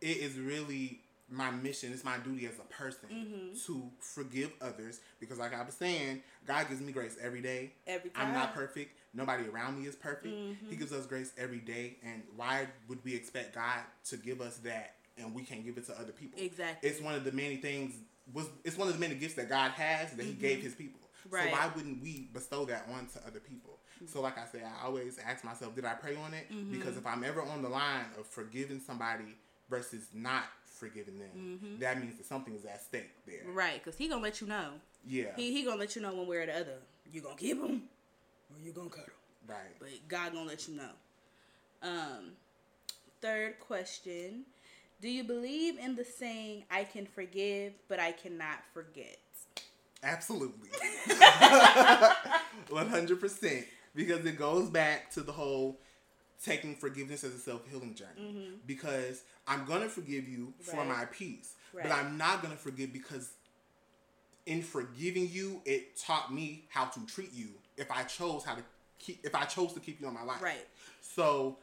it 0.00 0.16
is 0.16 0.38
really 0.38 1.00
my 1.30 1.50
mission, 1.50 1.92
it's 1.92 2.04
my 2.04 2.18
duty 2.18 2.46
as 2.46 2.54
a 2.58 2.72
person 2.72 3.54
to 3.66 3.82
forgive 4.00 4.52
others 4.60 5.00
because 5.20 5.38
like 5.38 5.54
I 5.54 5.62
was 5.62 5.74
saying, 5.74 6.22
God 6.46 6.68
gives 6.68 6.80
me 6.80 6.92
grace 6.92 7.16
every 7.22 7.40
day. 7.40 7.72
Every 7.86 8.10
time. 8.10 8.28
I'm 8.28 8.34
not 8.34 8.54
perfect. 8.54 8.96
Nobody 9.14 9.48
around 9.48 9.78
me 9.78 9.86
is 9.86 9.96
perfect. 9.96 10.34
He 10.68 10.76
gives 10.76 10.92
us 10.92 11.06
grace 11.06 11.32
every 11.38 11.60
day 11.60 11.96
and 12.04 12.22
why 12.36 12.66
would 12.88 13.04
we 13.04 13.14
expect 13.14 13.54
God 13.54 13.80
to 14.06 14.16
give 14.16 14.40
us 14.40 14.58
that 14.58 14.94
and 15.18 15.34
we 15.34 15.42
can't 15.42 15.64
give 15.64 15.78
it 15.78 15.86
to 15.86 15.98
other 15.98 16.12
people? 16.12 16.40
Exactly. 16.40 16.88
It's 16.88 17.00
one 17.00 17.14
of 17.14 17.24
the 17.24 17.32
many 17.32 17.56
things 17.56 17.94
was 18.32 18.48
it's 18.64 18.76
one 18.76 18.88
of 18.88 18.94
the 18.94 19.00
many 19.00 19.14
gifts 19.14 19.34
that 19.34 19.48
God 19.48 19.72
has 19.72 20.12
that 20.12 20.24
He 20.24 20.32
gave 20.32 20.62
His 20.62 20.74
people. 20.74 21.00
Mm-hmm. 21.00 21.34
Right. 21.34 21.50
So 21.50 21.52
why 21.52 21.70
wouldn't 21.74 22.02
we 22.02 22.28
bestow 22.32 22.64
that 22.66 22.88
on 22.92 23.06
to 23.14 23.26
other 23.26 23.40
people? 23.40 23.78
So 24.06 24.22
like 24.22 24.38
I 24.38 24.46
say, 24.46 24.62
I 24.64 24.86
always 24.86 25.18
ask 25.18 25.44
myself, 25.44 25.74
did 25.74 25.84
I 25.84 25.92
pray 25.92 26.16
on 26.16 26.32
it? 26.32 26.50
Mm-hmm. 26.50 26.72
Because 26.72 26.96
if 26.96 27.06
I'm 27.06 27.22
ever 27.22 27.42
on 27.42 27.62
the 27.62 27.68
line 27.68 28.06
of 28.18 28.26
forgiving 28.26 28.80
somebody 28.80 29.36
versus 29.68 30.06
not 30.14 30.44
forgiving 30.80 31.18
them, 31.18 31.76
that 31.78 32.00
means 32.00 32.16
that 32.16 32.26
something 32.26 32.54
is 32.54 32.64
at 32.64 32.82
stake 32.82 33.10
there. 33.26 33.44
Right, 33.52 33.82
because 33.82 33.96
he 33.98 34.08
gonna 34.08 34.22
let 34.22 34.40
you 34.40 34.46
know. 34.46 34.70
Yeah. 35.06 35.36
He 35.36 35.52
he 35.52 35.62
gonna 35.62 35.78
let 35.78 35.94
you 35.94 36.02
know 36.02 36.14
one 36.14 36.26
way 36.26 36.38
or 36.38 36.46
the 36.46 36.56
other. 36.56 36.78
You 37.12 37.20
gonna 37.20 37.36
keep 37.36 37.58
him, 37.62 37.82
or 38.50 38.60
you 38.64 38.72
gonna 38.72 38.90
cut 38.90 39.04
him. 39.04 39.12
right. 39.46 39.78
But 39.78 39.90
God 40.08 40.32
gonna 40.32 40.48
let 40.48 40.66
you 40.66 40.76
know. 40.76 40.90
Um, 41.82 42.32
third 43.20 43.60
question: 43.60 44.44
Do 45.00 45.08
you 45.08 45.22
believe 45.24 45.78
in 45.78 45.94
the 45.96 46.04
saying 46.04 46.64
"I 46.70 46.84
can 46.84 47.06
forgive, 47.06 47.74
but 47.88 48.00
I 48.00 48.12
cannot 48.12 48.58
forget"? 48.72 49.18
Absolutely. 50.02 50.70
100%. 52.70 53.64
Because 53.94 54.24
it 54.24 54.38
goes 54.38 54.70
back 54.70 55.10
to 55.12 55.20
the 55.20 55.32
whole 55.32 55.78
taking 56.44 56.74
forgiveness 56.76 57.24
as 57.24 57.34
a 57.34 57.38
self 57.38 57.68
healing 57.68 57.94
journey. 57.94 58.52
Because 58.66 59.22
I'm 59.46 59.64
to 59.82 59.88
forgive 59.88 60.28
you 60.28 60.52
for 60.60 60.72
Mm-hmm. 60.72 60.78
Right. 60.78 60.98
my 60.98 61.04
peace, 61.06 61.54
but 61.74 61.92
I'm 61.92 62.16
not 62.16 62.42
to 62.52 62.60
forgive 62.60 62.92
because 62.92 63.30
in 64.46 64.62
forgiving 64.62 65.28
you, 65.30 65.60
it 65.64 65.96
taught 65.98 66.32
me 66.32 66.64
how 66.70 66.86
to 66.86 67.06
treat 67.06 67.32
you 67.32 67.48
if 67.76 67.90
I 67.90 68.02
chose 68.04 68.44
how 68.44 68.54
to 68.54 68.62
keep, 68.98 69.20
if 69.24 69.34
I 69.34 69.44
chose 69.44 69.72
to 69.74 69.80
keep 69.80 70.00
you 70.00 70.08
in 70.08 70.14
my 70.14 70.22
life. 70.24 70.42
Right. 70.42 70.66
So 71.00 71.58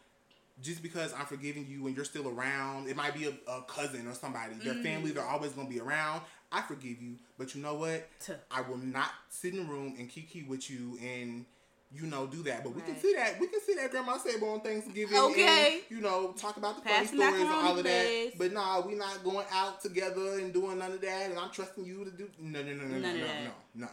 just 0.61 0.81
because 0.81 1.13
I'm 1.13 1.25
forgiving 1.25 1.65
you 1.67 1.85
and 1.87 1.95
you're 1.95 2.05
still 2.05 2.27
around, 2.27 2.87
it 2.89 2.95
might 2.95 3.13
be 3.13 3.25
a, 3.25 3.51
a 3.51 3.61
cousin 3.63 4.07
or 4.07 4.13
somebody. 4.13 4.55
Their 4.55 4.73
family, 4.75 5.11
they're 5.11 5.25
always 5.25 5.51
gonna 5.51 5.69
be 5.69 5.79
around. 5.79 6.21
I 6.51 6.61
forgive 6.61 7.01
you, 7.01 7.15
but 7.37 7.53
you 7.53 7.61
know 7.61 7.75
what? 7.75 8.07
Tuh. 8.21 8.33
I 8.49 8.61
will 8.61 8.77
not 8.77 9.09
sit 9.29 9.53
in 9.53 9.59
the 9.59 9.71
room 9.71 9.95
and 9.99 10.09
kiki 10.09 10.43
with 10.43 10.69
you 10.69 10.97
and 11.03 11.45
you 11.91 12.05
know 12.05 12.27
do 12.27 12.43
that. 12.43 12.63
But 12.63 12.75
we 12.75 12.81
can 12.81 12.97
see 12.99 13.13
that. 13.15 13.39
we 13.39 13.47
can 13.47 13.61
see 13.61 13.75
that 13.75 13.91
Grandma's 13.91 14.23
table 14.23 14.49
on 14.49 14.59
Thanksgiving. 14.61 15.17
Okay. 15.17 15.73
And, 15.75 15.81
you 15.97 16.01
know, 16.01 16.33
talk 16.33 16.57
about 16.57 16.75
the 16.75 16.81
Pass 16.81 17.07
funny 17.09 17.17
stories 17.21 17.41
and 17.41 17.49
all 17.49 17.77
of 17.77 17.83
that. 17.83 18.31
But 18.37 18.51
nah, 18.53 18.81
we 18.85 18.95
not 18.95 19.23
going 19.23 19.45
out 19.51 19.81
together 19.81 20.39
and 20.39 20.53
doing 20.53 20.79
none 20.79 20.91
of 20.91 21.01
that. 21.01 21.29
And 21.29 21.39
I'm 21.39 21.49
trusting 21.51 21.85
you 21.85 22.03
to 22.05 22.11
do 22.11 22.29
no 22.39 22.61
no 22.61 22.73
no 22.73 22.83
no 22.83 22.87
no 22.87 22.99
None 22.99 23.01
no 23.19 23.23
of 23.25 23.31
no 23.45 23.51
no. 23.75 23.87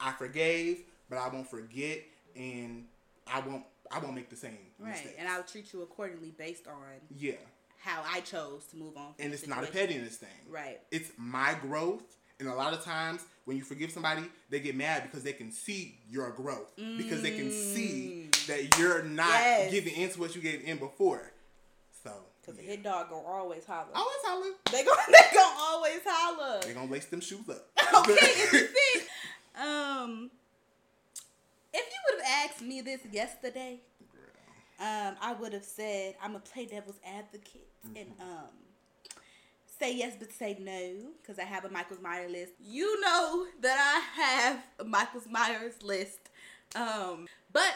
I 0.00 0.12
forgave, 0.12 0.82
but 1.08 1.18
I 1.18 1.28
won't 1.28 1.48
forget, 1.48 2.00
and 2.36 2.84
I 3.26 3.40
won't 3.40 3.64
I 3.90 3.98
won't 3.98 4.14
make 4.14 4.30
the 4.30 4.36
same 4.36 4.58
Right, 4.78 4.90
mistakes. 4.92 5.14
and 5.18 5.28
I'll 5.28 5.42
treat 5.44 5.72
you 5.72 5.82
accordingly 5.82 6.32
based 6.36 6.66
on 6.66 6.74
yeah, 7.16 7.32
how 7.80 8.02
I 8.06 8.20
chose 8.20 8.64
to 8.70 8.76
move 8.76 8.96
on. 8.96 9.14
and 9.18 9.32
it's 9.32 9.46
not 9.46 9.62
a 9.62 9.66
situation. 9.66 9.88
pettiness 9.88 10.16
thing. 10.16 10.28
Right. 10.48 10.80
It's 10.90 11.10
my 11.16 11.54
growth, 11.60 12.02
and 12.40 12.48
a 12.48 12.54
lot 12.54 12.72
of 12.74 12.84
times 12.84 13.22
when 13.44 13.56
you 13.56 13.62
forgive 13.62 13.90
somebody, 13.90 14.22
they 14.50 14.60
get 14.60 14.74
mad 14.74 15.02
because 15.02 15.22
they 15.22 15.32
can 15.32 15.50
see 15.52 15.98
your 16.08 16.30
growth 16.30 16.72
because 16.76 17.22
they 17.22 17.30
can 17.32 17.50
see 17.50 18.28
that 18.48 18.78
you're 18.78 19.02
not 19.02 19.28
Mm. 19.28 19.32
Yes. 19.32 19.70
giving 19.70 19.94
into 19.94 20.20
what 20.20 20.34
you 20.34 20.40
gave 20.42 20.62
in 20.64 20.78
before. 20.78 21.32
So 22.02 22.12
Because 22.40 22.56
the 22.58 22.62
hit 22.62 22.82
dog 22.82 23.10
gonna 23.10 23.26
always 23.26 23.64
holler. 23.64 23.88
always 23.94 24.16
holler. 24.24 24.52
They 24.70 24.84
gonna 24.84 25.00
they 25.08 25.34
gonna 25.34 25.56
always 25.60 26.00
holler. 26.04 26.60
They're 26.62 26.74
gonna 26.74 26.90
lace 26.90 27.06
them 27.06 27.20
shoes 27.20 27.48
up. 27.48 27.66
okay, 28.00 28.12
is 28.12 28.52
it 28.54 28.70
fit? 28.70 29.08
Um, 29.60 30.30
if 31.72 31.84
you 31.86 31.98
would 32.16 32.24
have 32.24 32.50
asked 32.50 32.62
me 32.62 32.80
this 32.80 33.00
yesterday, 33.10 33.80
um, 34.80 35.16
I 35.20 35.34
would 35.38 35.52
have 35.52 35.64
said 35.64 36.14
I'm 36.22 36.34
a 36.36 36.40
play 36.40 36.66
devil's 36.66 36.98
advocate 37.06 37.68
mm-hmm. 37.86 37.96
and 37.96 38.08
um 38.20 38.48
say 39.78 39.94
yes 39.94 40.14
but 40.18 40.32
say 40.32 40.56
no 40.60 41.10
because 41.20 41.38
I 41.38 41.44
have 41.44 41.64
a 41.64 41.70
Michael 41.70 41.96
Myers 42.02 42.30
list. 42.30 42.52
You 42.62 43.00
know 43.00 43.46
that 43.60 43.78
I 43.78 44.22
have 44.22 44.64
a 44.78 44.84
Michael 44.84 45.22
Myers 45.30 45.82
list. 45.82 46.30
Um, 46.76 47.28
but 47.52 47.74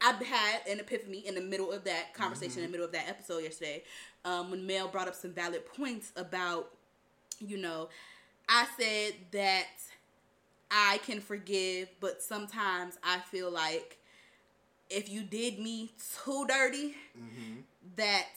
I 0.00 0.12
had 0.12 0.66
an 0.68 0.80
epiphany 0.80 1.26
in 1.26 1.34
the 1.34 1.40
middle 1.40 1.70
of 1.70 1.84
that 1.84 2.14
conversation, 2.14 2.52
mm-hmm. 2.52 2.60
in 2.60 2.66
the 2.66 2.70
middle 2.72 2.86
of 2.86 2.92
that 2.92 3.08
episode 3.08 3.42
yesterday, 3.42 3.82
um, 4.24 4.50
when 4.50 4.66
Mel 4.66 4.88
brought 4.88 5.08
up 5.08 5.14
some 5.14 5.32
valid 5.32 5.66
points 5.66 6.12
about, 6.16 6.70
you 7.38 7.58
know, 7.58 7.88
I 8.48 8.66
said 8.78 9.14
that 9.32 9.68
I 10.70 10.98
can 11.04 11.20
forgive, 11.20 11.88
but 12.00 12.22
sometimes 12.22 12.98
I 13.04 13.18
feel 13.18 13.50
like 13.50 13.98
if 14.88 15.08
you 15.08 15.22
did 15.22 15.58
me 15.58 15.92
too 16.24 16.46
dirty, 16.48 16.94
mm-hmm. 17.16 17.60
that 17.96 18.28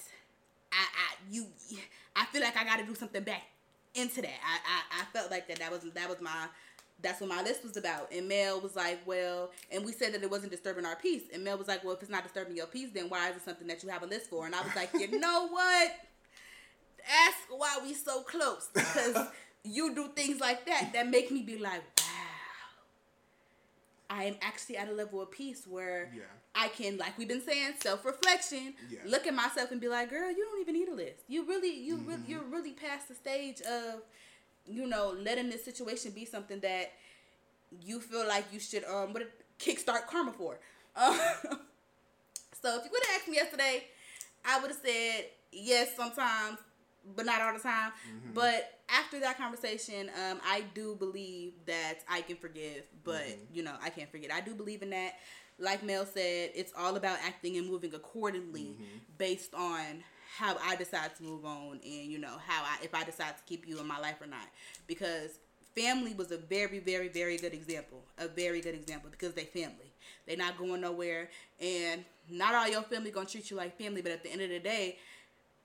I, 0.72 0.76
I 0.76 1.16
you 1.32 1.48
I 2.16 2.26
feel 2.26 2.42
like 2.42 2.58
I 2.58 2.64
got 2.64 2.80
to 2.80 2.86
do 2.86 2.96
something 2.96 3.24
back 3.24 3.44
into 3.96 4.22
that. 4.22 4.30
I, 4.30 5.00
I 5.00 5.02
I 5.02 5.06
felt 5.14 5.32
like 5.32 5.48
that 5.48 5.60
that 5.60 5.72
was 5.72 5.82
that 5.94 6.10
was 6.10 6.22
my 6.22 6.48
that's 7.02 7.20
what 7.20 7.30
my 7.30 7.42
list 7.42 7.64
was 7.64 7.76
about. 7.78 8.12
And 8.12 8.28
Mel 8.28 8.62
was 8.62 8.76
like, 8.76 9.00
well, 9.06 9.52
and 9.72 9.86
we 9.86 9.92
said 9.92 10.14
that 10.14 10.24
it 10.24 10.32
wasn't 10.32 10.52
disturbing 10.52 10.86
our 10.86 10.96
peace. 10.96 11.24
And 11.34 11.44
Mel 11.44 11.58
was 11.58 11.68
like, 11.68 11.84
well, 11.84 11.94
if 11.94 12.02
it's 12.02 12.10
not 12.10 12.24
disturbing 12.24 12.56
your 12.56 12.66
peace, 12.68 12.90
then 12.94 13.10
why 13.10 13.30
is 13.30 13.36
it 13.36 13.44
something 13.44 13.68
that 13.68 13.84
you 13.84 13.90
have 13.90 14.04
a 14.04 14.06
list 14.06 14.30
for? 14.30 14.46
And 14.46 14.56
I 14.56 14.62
was 14.62 14.76
like, 14.76 14.90
you 14.94 15.20
know 15.20 15.48
what? 15.50 15.92
Ask 17.28 17.38
why 17.50 17.80
we 17.84 17.94
so 17.94 18.22
close 18.22 18.70
because 18.74 19.18
you 19.66 19.94
do 19.94 20.08
things 20.16 20.40
like 20.40 20.66
that 20.66 20.92
that 20.94 21.10
make 21.10 21.30
me 21.30 21.42
be 21.42 21.58
like, 21.58 21.82
I 24.14 24.26
am 24.26 24.36
actually 24.42 24.78
at 24.78 24.88
a 24.88 24.92
level 24.92 25.22
of 25.22 25.32
peace 25.32 25.66
where 25.68 26.12
yeah. 26.16 26.22
I 26.54 26.68
can, 26.68 26.98
like 26.98 27.18
we've 27.18 27.28
been 27.28 27.42
saying, 27.42 27.74
self 27.82 28.06
reflection. 28.06 28.76
Yeah. 28.90 29.00
Look 29.08 29.26
at 29.26 29.34
myself 29.34 29.72
and 29.72 29.82
be 29.82 29.88
like, 29.88 30.12
girl, 30.12 30.30
you 30.30 30.46
don't 30.46 30.62
even 30.62 30.76
need 30.76 30.88
a 30.88 30.94
list. 30.94 31.24
You 31.28 31.46
really, 31.48 31.76
you 31.76 31.98
mm-hmm. 31.98 32.10
really, 32.10 32.24
you're 32.28 32.44
really 32.44 32.74
past 32.74 33.08
the 33.08 33.16
stage 33.16 33.62
of, 33.62 34.02
you 34.68 34.86
know, 34.86 35.16
letting 35.20 35.50
this 35.50 35.66
situation 35.66 36.12
be 36.12 36.26
something 36.26 36.60
that 36.60 36.92
you 37.82 38.00
feel 38.00 38.28
like 38.28 38.46
you 38.54 38.60
should 38.60 38.84
um 38.86 39.14
what 39.14 39.24
kickstart 39.60 40.08
karma 40.08 40.32
for. 40.32 40.60
Um, 40.96 41.18
so 42.62 42.78
if 42.78 42.86
you 42.86 42.92
would 42.92 43.04
have 43.08 43.16
asked 43.16 43.28
me 43.28 43.38
yesterday, 43.38 43.86
I 44.46 44.60
would 44.60 44.70
have 44.70 44.80
said 44.86 45.26
yes 45.52 45.96
sometimes, 45.98 46.60
but 47.16 47.26
not 47.26 47.42
all 47.42 47.54
the 47.54 47.60
time. 47.60 47.92
Mm-hmm. 47.92 48.34
But 48.36 48.80
after 48.94 49.20
that 49.20 49.38
conversation, 49.38 50.10
um, 50.10 50.40
I 50.46 50.64
do 50.74 50.96
believe 50.96 51.54
that 51.66 52.00
I 52.10 52.22
can 52.22 52.36
forgive, 52.36 52.84
but 53.04 53.22
mm-hmm. 53.22 53.56
you 53.56 53.64
know, 53.64 53.74
I 53.82 53.90
can't 53.90 54.12
forget. 54.12 54.32
I 54.32 54.42
do 54.42 54.54
believe 54.54 54.82
in 54.82 54.92
that. 54.92 55.14
Like 55.60 55.84
Mel 55.84 56.06
said, 56.06 56.52
it's 56.56 56.74
all 56.78 56.96
about 56.96 57.20
acting 57.24 57.58
and 57.58 57.68
moving 57.70 57.94
accordingly 57.94 58.76
mm-hmm. 58.76 58.98
based 59.18 59.54
on 59.54 60.04
how 60.38 60.58
I 60.64 60.76
decide 60.76 61.16
to 61.18 61.24
move 61.24 61.46
on 61.46 61.80
and 61.84 62.12
you 62.12 62.18
know 62.18 62.38
how 62.48 62.64
I 62.64 62.84
if 62.84 62.96
I 62.96 63.04
decide 63.04 63.38
to 63.38 63.44
keep 63.46 63.68
you 63.68 63.80
in 63.80 63.88
my 63.88 64.00
life 64.00 64.22
or 64.22 64.28
not. 64.28 64.48
Because 64.88 65.38
family 65.76 66.14
was 66.14 66.32
a 66.32 66.38
very, 66.38 66.80
very, 66.80 67.08
very 67.08 67.38
good 67.38 67.54
example. 67.54 68.04
A 68.18 68.28
very 68.28 68.62
good 68.62 68.76
example 68.76 69.10
because 69.12 69.34
they 69.34 69.46
family. 69.46 69.94
They're 70.26 70.38
not 70.38 70.58
going 70.58 70.82
nowhere 70.82 71.30
and 71.60 72.04
not 72.30 72.56
all 72.56 72.68
your 72.68 72.82
family 72.84 73.12
gonna 73.12 73.28
treat 73.28 73.52
you 73.52 73.58
like 73.58 73.78
family, 73.78 74.02
but 74.02 74.12
at 74.12 74.24
the 74.24 74.32
end 74.32 74.42
of 74.42 74.50
the 74.50 74.60
day, 74.60 74.98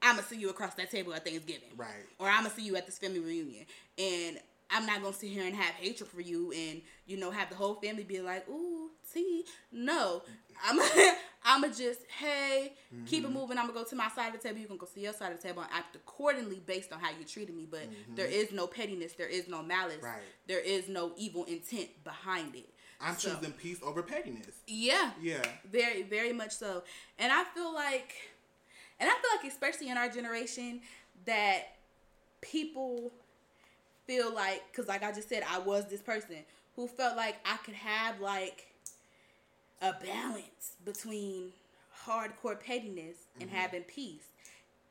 I'm 0.03 0.17
gonna 0.17 0.27
see 0.27 0.37
you 0.37 0.51
across 0.51 0.75
that 0.75 0.91
table 0.91 1.15
at 1.15 1.25
Thanksgiving, 1.25 1.71
right? 1.77 2.07
Or 2.19 2.29
I'm 2.29 2.45
gonna 2.45 2.55
see 2.55 2.63
you 2.63 2.77
at 2.77 2.87
this 2.87 2.99
family 2.99 3.21
reunion, 3.21 3.67
and 3.99 4.39
I'm 4.71 4.87
not 4.87 5.03
gonna 5.03 5.15
sit 5.15 5.31
here 5.31 5.45
and 5.45 5.55
have 5.55 5.75
hatred 5.75 6.09
for 6.09 6.21
you, 6.21 6.53
and 6.53 6.83
you 7.07 7.17
know 7.17 7.31
have 7.31 7.49
the 7.49 7.57
whole 7.57 7.75
family 7.75 8.05
be 8.05 8.21
like, 8.21 8.49
"Ooh, 8.49 8.91
see, 9.03 9.45
no." 9.73 10.23
I'm 10.65 10.81
I'm 11.45 11.63
gonna 11.63 11.75
just 11.75 12.01
hey, 12.19 12.75
mm-hmm. 12.95 13.05
keep 13.05 13.25
it 13.25 13.27
mm-hmm. 13.27 13.35
moving. 13.35 13.59
I'm 13.59 13.67
gonna 13.67 13.79
go 13.79 13.85
to 13.85 13.97
my 13.97 14.09
side 14.09 14.35
of 14.35 14.41
the 14.41 14.49
table. 14.49 14.61
You 14.61 14.67
can 14.67 14.77
go 14.77 14.87
see 14.87 15.03
your 15.03 15.13
side 15.13 15.33
of 15.33 15.41
the 15.41 15.49
table 15.49 15.63
and 15.63 15.71
act 15.73 15.97
accordingly 15.97 16.61
based 16.65 16.93
on 16.93 17.01
how 17.01 17.11
you 17.11 17.25
treated 17.25 17.55
me. 17.55 17.67
But 17.71 17.83
mm-hmm. 17.83 18.17
there 18.17 18.27
is 18.27 18.53
no 18.53 18.67
pettiness. 18.67 19.13
There 19.13 19.29
is 19.29 19.49
no 19.49 19.63
malice. 19.63 20.03
Right. 20.03 20.21
There 20.47 20.61
is 20.61 20.89
no 20.89 21.13
evil 21.17 21.45
intent 21.45 21.89
behind 22.05 22.55
it. 22.57 22.69
I'm 23.01 23.17
so, 23.17 23.35
choosing 23.35 23.53
peace 23.53 23.79
over 23.83 24.03
pettiness. 24.03 24.57
Yeah. 24.67 25.13
Yeah. 25.23 25.45
Very, 25.71 26.03
very 26.03 26.33
much 26.33 26.53
so. 26.53 26.83
And 27.19 27.33
I 27.33 27.45
feel 27.45 27.73
like 27.73 28.15
and 29.01 29.09
I 29.09 29.13
feel 29.13 29.31
like, 29.37 29.53
especially 29.53 29.89
in 29.89 29.97
our 29.97 30.09
generation, 30.09 30.81
that 31.27 31.77
people 32.41 33.13
feel 34.07 34.35
like, 34.35 34.63
because 34.71 34.89
like 34.89 35.03
I 35.03 35.13
just 35.13 35.29
said, 35.29 35.43
I 35.49 35.59
was 35.59 35.87
this 35.87 36.01
person 36.01 36.37
who 36.77 36.87
felt 36.87 37.17
like 37.17 37.37
I 37.45 37.57
could 37.59 37.75
have 37.75 38.21
like 38.21 38.67
a 39.83 39.93
balance 39.93 40.73
between 40.85 41.53
hardcore 42.07 42.59
pettiness 42.59 43.17
and 43.41 43.49
mm-hmm. 43.49 43.59
having 43.59 43.83
peace. 43.83 44.25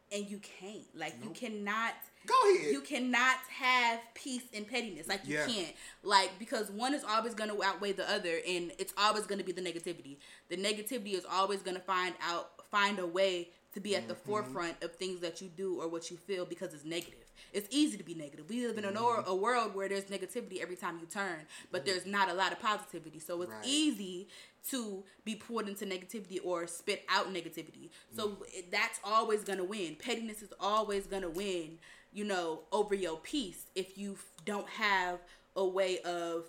And 0.10 0.30
you 0.30 0.40
can't. 0.40 0.86
Like, 0.96 1.20
nope. 1.20 1.26
you 1.26 1.50
cannot. 1.50 1.94
Go 2.26 2.34
ahead. 2.56 2.72
You 2.72 2.80
cannot 2.80 3.36
have 3.50 4.00
peace 4.14 4.44
and 4.54 4.66
pettiness. 4.66 5.10
Like, 5.10 5.28
you 5.28 5.36
yeah. 5.36 5.46
can't. 5.46 5.74
Like, 6.02 6.32
because 6.40 6.72
one 6.72 6.94
is 6.94 7.04
always 7.04 7.34
going 7.34 7.50
to 7.50 7.62
outweigh 7.62 7.92
the 7.92 8.10
other, 8.10 8.38
and 8.48 8.72
it's 8.80 8.94
always 8.98 9.26
going 9.26 9.40
to 9.40 9.44
be 9.44 9.52
the 9.52 9.62
negativity. 9.62 10.16
The 10.48 10.56
negativity 10.56 11.14
is 11.14 11.26
always 11.30 11.62
going 11.62 11.76
to 11.76 11.84
find 11.84 12.16
out, 12.22 12.52
find 12.72 13.00
a 13.00 13.06
way 13.06 13.50
to 13.78 13.82
be 13.82 13.96
at 13.96 14.08
the 14.08 14.16
mm-hmm. 14.16 14.32
forefront 14.32 14.84
of 14.84 14.96
things 14.96 15.20
that 15.20 15.40
you 15.40 15.50
do 15.56 15.80
or 15.80 15.88
what 15.88 16.10
you 16.10 16.18
feel 16.18 16.46
because 16.46 16.74
it's 16.74 16.84
negative. 16.84 17.26
It's 17.54 17.68
easy 17.70 17.96
to 17.98 18.04
be 18.04 18.16
negative. 18.16 18.50
We 18.50 18.66
live 18.66 18.80
in 18.80 18.86
a, 18.86 18.92
mm-hmm. 18.92 19.30
a 19.30 19.36
world 19.36 19.76
where 19.76 19.88
there's 19.88 20.06
negativity 20.06 20.60
every 20.60 20.76
time 20.76 20.98
you 21.00 21.06
turn, 21.06 21.42
but 21.72 21.86
there's 21.86 22.08
not 22.08 22.28
a 22.28 22.34
lot 22.34 22.52
of 22.52 22.60
positivity. 22.60 23.20
So 23.20 23.40
it's 23.44 23.52
right. 23.52 23.64
easy 23.64 24.30
to 24.72 25.04
be 25.26 25.36
pulled 25.36 25.70
into 25.70 25.86
negativity 25.86 26.40
or 26.44 26.66
spit 26.66 27.04
out 27.08 27.32
negativity. 27.32 27.90
So 28.16 28.30
mm. 28.30 28.36
that's 28.72 29.00
always 29.04 29.44
going 29.44 29.60
to 29.60 29.64
win. 29.64 29.96
Pettiness 29.96 30.42
is 30.42 30.52
always 30.60 31.06
going 31.06 31.22
to 31.22 31.30
win, 31.30 31.78
you 32.12 32.24
know, 32.24 32.62
over 32.72 32.96
your 32.96 33.18
peace 33.18 33.68
if 33.76 33.96
you 33.96 34.18
don't 34.44 34.68
have 34.70 35.20
a 35.56 35.64
way 35.64 36.00
of 36.00 36.46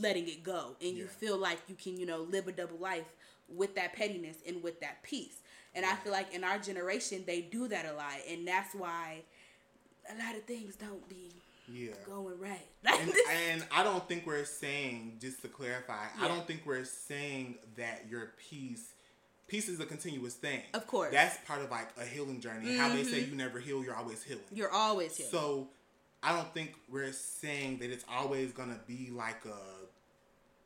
letting 0.00 0.26
it 0.28 0.42
go 0.42 0.76
and 0.80 0.92
yeah. 0.92 1.02
you 1.02 1.06
feel 1.06 1.36
like 1.36 1.58
you 1.68 1.74
can, 1.74 1.98
you 1.98 2.06
know, 2.06 2.22
live 2.22 2.48
a 2.48 2.52
double 2.52 2.78
life 2.78 3.12
with 3.54 3.74
that 3.74 3.92
pettiness 3.92 4.38
and 4.46 4.62
with 4.62 4.80
that 4.80 5.02
peace. 5.02 5.42
And 5.74 5.84
I 5.84 5.94
feel 5.96 6.12
like 6.12 6.34
in 6.34 6.44
our 6.44 6.58
generation 6.58 7.24
they 7.26 7.40
do 7.40 7.68
that 7.68 7.86
a 7.86 7.94
lot, 7.94 8.14
and 8.30 8.46
that's 8.46 8.74
why 8.74 9.22
a 10.08 10.24
lot 10.24 10.36
of 10.36 10.44
things 10.44 10.76
don't 10.76 11.08
be 11.08 11.32
yeah. 11.72 11.92
going 12.06 12.38
right. 12.38 12.66
and, 12.84 13.12
and, 13.50 13.66
I 13.72 13.82
don't 13.82 14.06
think 14.08 14.26
we're 14.26 14.44
saying, 14.44 15.16
just 15.20 15.42
to 15.42 15.48
clarify, 15.48 16.04
yeah. 16.18 16.24
I 16.24 16.28
don't 16.28 16.46
think 16.46 16.62
we're 16.66 16.84
saying 16.84 17.56
that 17.76 18.04
your 18.10 18.32
peace 18.50 18.92
peace 19.46 19.68
is 19.68 19.80
a 19.80 19.86
continuous 19.86 20.34
thing. 20.34 20.62
Of 20.72 20.86
course. 20.86 21.12
That's 21.12 21.36
part 21.46 21.62
of 21.62 21.70
like 21.70 21.88
a 22.00 22.04
healing 22.04 22.40
journey. 22.40 22.70
Mm-hmm. 22.70 22.78
How 22.78 22.88
they 22.88 23.04
say 23.04 23.20
mm-hmm. 23.20 23.32
you 23.32 23.36
never 23.36 23.60
heal, 23.60 23.84
you're 23.84 23.96
always 23.96 24.22
healing. 24.22 24.44
You're 24.52 24.72
always 24.72 25.16
healing. 25.16 25.32
So 25.32 25.68
I 26.22 26.34
don't 26.34 26.52
think 26.54 26.74
we're 26.90 27.12
saying 27.12 27.78
that 27.78 27.90
it's 27.90 28.04
always 28.10 28.52
gonna 28.52 28.80
be 28.86 29.10
like 29.12 29.44
a 29.44 29.83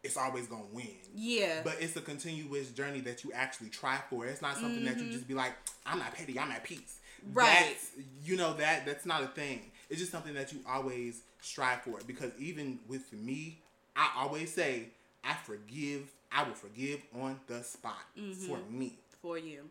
it's 0.02 0.16
always 0.16 0.46
gonna 0.46 0.62
win. 0.72 0.88
Yeah. 1.14 1.60
But 1.64 1.76
it's 1.80 1.96
a 1.96 2.00
continuous 2.00 2.70
journey 2.70 3.00
that 3.00 3.24
you 3.24 3.32
actually 3.32 3.70
try 3.70 3.98
for. 4.10 4.26
It's 4.26 4.42
not 4.42 4.54
something 4.54 4.76
mm-hmm. 4.76 4.84
that 4.86 4.96
you 4.96 5.04
mm-hmm. 5.04 5.12
just 5.12 5.28
be 5.28 5.34
like, 5.34 5.52
I'm 5.86 5.98
not 5.98 6.14
petty, 6.14 6.38
I'm 6.38 6.50
at 6.50 6.64
peace. 6.64 6.98
Right. 7.32 7.66
That's, 7.68 7.90
you 8.24 8.36
know 8.36 8.54
that 8.54 8.86
that's 8.86 9.04
not 9.06 9.22
a 9.22 9.26
thing. 9.26 9.70
It's 9.90 9.98
just 9.98 10.12
something 10.12 10.34
that 10.34 10.52
you 10.52 10.60
always 10.68 11.22
strive 11.40 11.82
for. 11.82 11.98
Because 12.06 12.30
even 12.38 12.78
with 12.88 13.12
me, 13.12 13.58
I 13.96 14.10
always 14.16 14.52
say, 14.52 14.90
I 15.24 15.34
forgive, 15.34 16.12
I 16.30 16.44
will 16.44 16.54
forgive 16.54 17.02
on 17.20 17.40
the 17.46 17.62
spot 17.62 17.96
mm-hmm. 18.16 18.32
for 18.32 18.58
me. 18.70 18.98
For 19.20 19.36
you. 19.36 19.64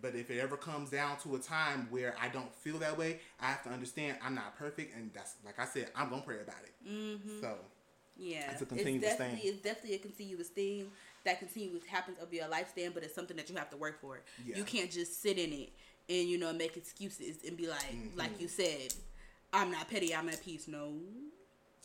But 0.00 0.14
if 0.14 0.30
it 0.30 0.38
ever 0.38 0.56
comes 0.56 0.90
down 0.90 1.16
to 1.18 1.34
a 1.34 1.38
time 1.38 1.88
where 1.90 2.14
I 2.20 2.28
don't 2.28 2.54
feel 2.54 2.78
that 2.78 2.96
way, 2.96 3.18
I 3.40 3.46
have 3.46 3.62
to 3.64 3.70
understand 3.70 4.16
I'm 4.24 4.34
not 4.34 4.56
perfect, 4.56 4.96
and 4.96 5.10
that's 5.12 5.34
like 5.44 5.58
I 5.58 5.64
said, 5.64 5.88
I'm 5.96 6.10
gonna 6.10 6.22
pray 6.22 6.36
about 6.36 6.62
it. 6.62 6.88
Mm-hmm. 6.88 7.40
So 7.40 7.56
yeah, 8.18 8.50
it's 8.50 8.62
a 8.62 8.66
continuous 8.66 9.04
it's 9.04 9.12
definitely, 9.12 9.38
thing. 9.38 9.52
It's 9.52 9.62
definitely 9.62 9.94
a 9.94 9.98
continuous 9.98 10.48
thing 10.48 10.86
that 11.24 11.38
continues 11.38 11.84
happens 11.86 12.18
over 12.22 12.34
your 12.34 12.46
lifespan, 12.46 12.92
but 12.92 13.02
it's 13.04 13.14
something 13.14 13.36
that 13.36 13.48
you 13.48 13.56
have 13.56 13.70
to 13.70 13.76
work 13.76 14.00
for. 14.00 14.20
Yeah. 14.44 14.56
You 14.56 14.64
can't 14.64 14.90
just 14.90 15.22
sit 15.22 15.38
in 15.38 15.52
it 15.52 15.70
and 16.08 16.28
you 16.28 16.38
know 16.38 16.52
make 16.52 16.76
excuses 16.76 17.38
and 17.46 17.56
be 17.56 17.68
like, 17.68 17.80
mm-hmm. 17.80 18.18
like 18.18 18.40
you 18.40 18.48
said, 18.48 18.92
I'm 19.52 19.70
not 19.70 19.88
petty, 19.88 20.14
I'm 20.14 20.28
at 20.28 20.42
peace. 20.42 20.66
No, 20.68 20.94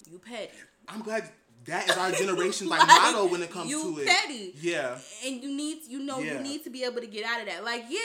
you 0.09 0.19
petty. 0.19 0.51
I'm 0.87 1.01
glad 1.01 1.29
that 1.65 1.89
is 1.89 1.97
our 1.97 2.11
generation's 2.23 2.69
like, 2.69 2.79
like 2.79 3.13
motto 3.13 3.27
when 3.27 3.41
it 3.41 3.51
comes 3.51 3.71
to 3.71 3.99
it. 3.99 4.07
petty. 4.07 4.53
Yeah. 4.59 4.97
And 5.25 5.41
you 5.41 5.55
need, 5.55 5.79
you 5.87 5.99
know, 5.99 6.19
yeah. 6.19 6.33
you 6.33 6.39
need 6.39 6.63
to 6.63 6.69
be 6.69 6.83
able 6.83 7.01
to 7.01 7.07
get 7.07 7.25
out 7.25 7.39
of 7.39 7.47
that. 7.47 7.63
Like, 7.63 7.85
yeah, 7.89 7.99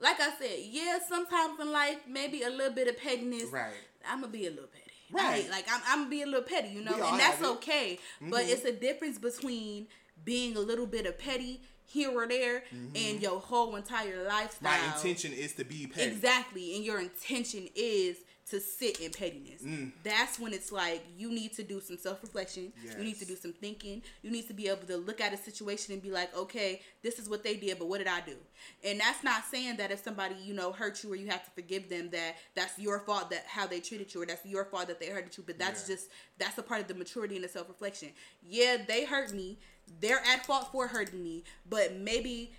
like 0.00 0.20
I 0.20 0.30
said, 0.38 0.58
yeah, 0.64 0.98
sometimes 1.08 1.60
in 1.60 1.70
life, 1.70 1.98
maybe 2.08 2.42
a 2.42 2.50
little 2.50 2.72
bit 2.72 2.88
of 2.88 2.98
pettiness. 2.98 3.50
Right. 3.52 3.72
I'm 4.08 4.20
gonna 4.20 4.32
be 4.32 4.46
a 4.46 4.50
little 4.50 4.66
petty. 4.66 4.81
Right. 5.12 5.48
Like 5.50 5.66
I'm, 5.70 5.80
I'm 5.86 6.10
being 6.10 6.24
a 6.24 6.26
little 6.26 6.42
petty, 6.42 6.68
you 6.70 6.82
know, 6.82 6.94
and 6.94 7.20
that's 7.20 7.42
okay. 7.42 7.98
Mm-hmm. 8.20 8.30
But 8.30 8.44
it's 8.46 8.64
a 8.64 8.72
difference 8.72 9.18
between 9.18 9.86
being 10.24 10.56
a 10.56 10.60
little 10.60 10.86
bit 10.86 11.06
of 11.06 11.18
petty 11.18 11.60
here 11.84 12.10
or 12.10 12.26
there 12.26 12.60
mm-hmm. 12.74 12.96
in 12.96 13.20
your 13.20 13.38
whole 13.38 13.76
entire 13.76 14.26
lifestyle. 14.26 14.72
My 14.72 14.94
intention 14.94 15.32
is 15.32 15.52
to 15.54 15.64
be 15.64 15.86
petty. 15.86 16.10
Exactly. 16.10 16.76
And 16.76 16.84
your 16.84 17.00
intention 17.00 17.68
is 17.74 18.16
to 18.52 18.60
sit 18.60 19.00
in 19.00 19.10
pettiness. 19.10 19.62
Mm. 19.62 19.92
That's 20.04 20.38
when 20.38 20.52
it's 20.52 20.70
like 20.70 21.02
you 21.16 21.30
need 21.30 21.54
to 21.54 21.62
do 21.62 21.80
some 21.80 21.96
self 21.96 22.22
reflection. 22.22 22.70
Yes. 22.84 22.96
You 22.98 23.04
need 23.04 23.18
to 23.18 23.24
do 23.24 23.34
some 23.34 23.54
thinking. 23.54 24.02
You 24.20 24.30
need 24.30 24.46
to 24.48 24.52
be 24.52 24.68
able 24.68 24.86
to 24.86 24.98
look 24.98 25.22
at 25.22 25.32
a 25.32 25.38
situation 25.38 25.94
and 25.94 26.02
be 26.02 26.10
like, 26.10 26.36
okay, 26.36 26.82
this 27.02 27.18
is 27.18 27.30
what 27.30 27.42
they 27.42 27.56
did, 27.56 27.78
but 27.78 27.88
what 27.88 27.98
did 27.98 28.08
I 28.08 28.20
do? 28.20 28.36
And 28.84 29.00
that's 29.00 29.24
not 29.24 29.44
saying 29.44 29.78
that 29.78 29.90
if 29.90 30.04
somebody 30.04 30.34
you 30.44 30.52
know 30.52 30.70
hurt 30.70 31.02
you 31.02 31.12
or 31.12 31.16
you 31.16 31.28
have 31.28 31.42
to 31.46 31.50
forgive 31.52 31.88
them 31.88 32.10
that 32.10 32.36
that's 32.54 32.78
your 32.78 32.98
fault 33.00 33.30
that 33.30 33.44
how 33.46 33.66
they 33.66 33.80
treated 33.80 34.12
you 34.12 34.22
or 34.22 34.26
that's 34.26 34.44
your 34.44 34.66
fault 34.66 34.88
that 34.88 35.00
they 35.00 35.06
hurted 35.06 35.36
you. 35.36 35.44
But 35.46 35.58
that's 35.58 35.88
yeah. 35.88 35.94
just 35.94 36.10
that's 36.38 36.58
a 36.58 36.62
part 36.62 36.82
of 36.82 36.88
the 36.88 36.94
maturity 36.94 37.36
and 37.36 37.44
the 37.44 37.48
self 37.48 37.68
reflection. 37.68 38.10
Yeah, 38.46 38.76
they 38.86 39.06
hurt 39.06 39.32
me. 39.32 39.58
They're 40.00 40.20
at 40.20 40.44
fault 40.44 40.68
for 40.72 40.88
hurting 40.88 41.22
me, 41.22 41.44
but 41.68 41.96
maybe 41.96 42.52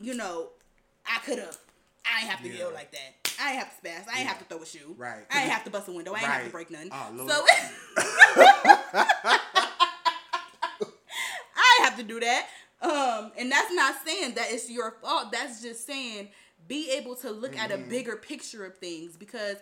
you 0.00 0.14
know 0.14 0.50
I 1.04 1.18
could 1.18 1.40
have. 1.40 1.58
I 2.06 2.20
ain't 2.20 2.30
have 2.30 2.42
to 2.42 2.48
yeah. 2.48 2.58
yell 2.58 2.72
like 2.72 2.92
that. 2.92 3.19
I 3.40 3.52
ain't 3.52 3.58
have 3.58 3.80
to 3.80 3.86
spaz. 3.86 3.90
I 3.90 3.96
ain't 3.96 4.06
yeah. 4.06 4.28
have 4.28 4.38
to 4.38 4.44
throw 4.44 4.62
a 4.62 4.66
shoe. 4.66 4.94
Right. 4.98 5.24
I 5.30 5.42
ain't 5.42 5.50
have 5.50 5.64
to 5.64 5.70
bust 5.70 5.88
a 5.88 5.92
window. 5.92 6.12
I 6.12 6.18
ain't 6.18 6.26
right. 6.26 6.34
have 6.34 6.44
to 6.46 6.50
break 6.50 6.70
none. 6.70 6.88
Oh, 6.92 7.10
Lord. 7.14 7.30
So 7.30 7.44
I 11.56 11.78
have 11.82 11.96
to 11.96 12.02
do 12.02 12.20
that. 12.20 12.46
Um, 12.82 13.32
and 13.38 13.50
that's 13.50 13.72
not 13.72 13.94
saying 14.06 14.34
that 14.34 14.46
it's 14.50 14.70
your 14.70 14.92
fault. 15.02 15.32
That's 15.32 15.62
just 15.62 15.86
saying 15.86 16.28
be 16.68 16.90
able 16.92 17.16
to 17.16 17.30
look 17.30 17.52
mm-hmm. 17.52 17.60
at 17.60 17.70
a 17.70 17.76
mm-hmm. 17.76 17.90
bigger 17.90 18.16
picture 18.16 18.64
of 18.64 18.78
things 18.78 19.16
because 19.16 19.56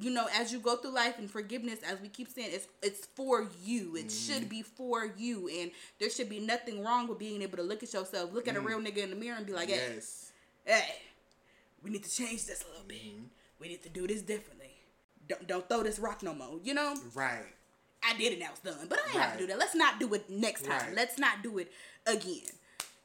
you 0.00 0.10
know 0.10 0.26
as 0.34 0.52
you 0.52 0.58
go 0.58 0.76
through 0.76 0.92
life 0.92 1.18
and 1.18 1.30
forgiveness 1.30 1.78
as 1.88 2.00
we 2.00 2.08
keep 2.08 2.28
saying 2.28 2.50
it's 2.52 2.66
it's 2.82 3.06
for 3.14 3.48
you 3.62 3.96
it 3.96 4.08
mm-hmm. 4.08 4.32
should 4.32 4.48
be 4.48 4.60
for 4.60 5.06
you 5.16 5.48
and 5.60 5.70
there 6.00 6.10
should 6.10 6.28
be 6.28 6.40
nothing 6.40 6.82
wrong 6.82 7.06
with 7.06 7.18
being 7.18 7.42
able 7.42 7.56
to 7.56 7.62
look 7.62 7.82
at 7.82 7.92
yourself 7.92 8.32
look 8.32 8.48
at 8.48 8.54
mm. 8.54 8.58
a 8.58 8.60
real 8.60 8.80
nigga 8.80 8.98
in 8.98 9.10
the 9.10 9.16
mirror 9.16 9.36
and 9.36 9.46
be 9.46 9.52
like 9.52 9.68
hey 9.68 9.92
yes. 9.94 10.32
hey 10.64 10.84
we 11.84 11.90
need 11.90 12.02
to 12.02 12.10
change 12.10 12.46
this 12.46 12.64
a 12.64 12.70
little 12.70 12.86
bit. 12.86 13.04
Mm-hmm. 13.04 13.24
We 13.60 13.68
need 13.68 13.82
to 13.82 13.88
do 13.88 14.06
this 14.06 14.22
differently. 14.22 14.70
Don't 15.28 15.46
don't 15.46 15.68
throw 15.68 15.82
this 15.82 15.98
rock 15.98 16.22
no 16.22 16.34
more. 16.34 16.58
You 16.62 16.74
know? 16.74 16.96
Right. 17.14 17.46
I 18.02 18.16
did 18.18 18.32
it 18.32 18.38
now 18.38 18.48
it's 18.50 18.60
done. 18.60 18.86
But 18.88 18.98
I 18.98 19.06
ain't 19.06 19.14
right. 19.16 19.24
have 19.24 19.32
to 19.34 19.38
do 19.38 19.46
that. 19.48 19.58
Let's 19.58 19.74
not 19.74 20.00
do 20.00 20.12
it 20.14 20.28
next 20.28 20.64
time. 20.64 20.80
Right. 20.80 20.94
Let's 20.94 21.18
not 21.18 21.42
do 21.42 21.58
it 21.58 21.72
again. 22.06 22.50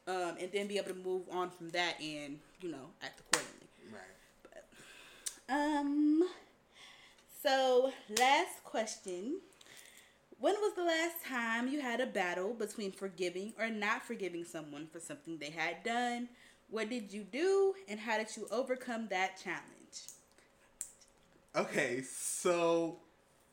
Um, 0.07 0.35
and 0.39 0.49
then 0.51 0.67
be 0.67 0.77
able 0.77 0.89
to 0.89 0.95
move 0.95 1.23
on 1.31 1.51
from 1.51 1.69
that 1.69 2.01
and, 2.01 2.39
you 2.61 2.71
know, 2.71 2.89
act 3.01 3.19
accordingly. 3.19 3.67
Right. 3.91 4.63
But, 5.47 5.53
um 5.53 6.27
so 7.41 7.93
last 8.17 8.63
question. 8.63 9.39
When 10.39 10.55
was 10.55 10.73
the 10.75 10.83
last 10.83 11.23
time 11.25 11.67
you 11.67 11.81
had 11.81 11.99
a 11.99 12.05
battle 12.05 12.53
between 12.53 12.91
forgiving 12.91 13.53
or 13.59 13.69
not 13.69 14.03
forgiving 14.03 14.45
someone 14.45 14.87
for 14.91 14.99
something 14.99 15.37
they 15.37 15.49
had 15.49 15.83
done? 15.83 16.29
What 16.71 16.89
did 16.89 17.11
you 17.11 17.23
do, 17.23 17.73
and 17.87 17.99
how 17.99 18.17
did 18.17 18.35
you 18.37 18.47
overcome 18.51 19.07
that 19.09 19.41
challenge? 19.43 19.63
Okay, 21.55 22.03
so 22.03 22.97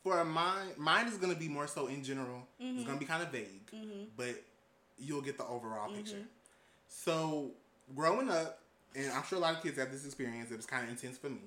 for 0.03 0.23
mine, 0.23 0.67
mine 0.77 1.07
is 1.07 1.17
gonna 1.17 1.35
be 1.35 1.49
more 1.49 1.67
so 1.67 1.87
in 1.87 2.03
general. 2.03 2.47
Mm-hmm. 2.61 2.77
It's 2.77 2.87
gonna 2.87 2.99
be 2.99 3.05
kind 3.05 3.23
of 3.23 3.29
vague, 3.29 3.65
mm-hmm. 3.73 4.03
but 4.15 4.43
you'll 4.99 5.21
get 5.21 5.37
the 5.37 5.45
overall 5.45 5.91
picture. 5.91 6.15
Mm-hmm. 6.15 6.25
So 6.89 7.51
growing 7.95 8.29
up, 8.29 8.59
and 8.95 9.11
I'm 9.11 9.23
sure 9.23 9.37
a 9.37 9.41
lot 9.41 9.55
of 9.55 9.63
kids 9.63 9.77
have 9.77 9.91
this 9.91 10.05
experience. 10.05 10.51
It 10.51 10.57
was 10.57 10.65
kind 10.65 10.83
of 10.83 10.89
intense 10.89 11.17
for 11.17 11.29
me, 11.29 11.41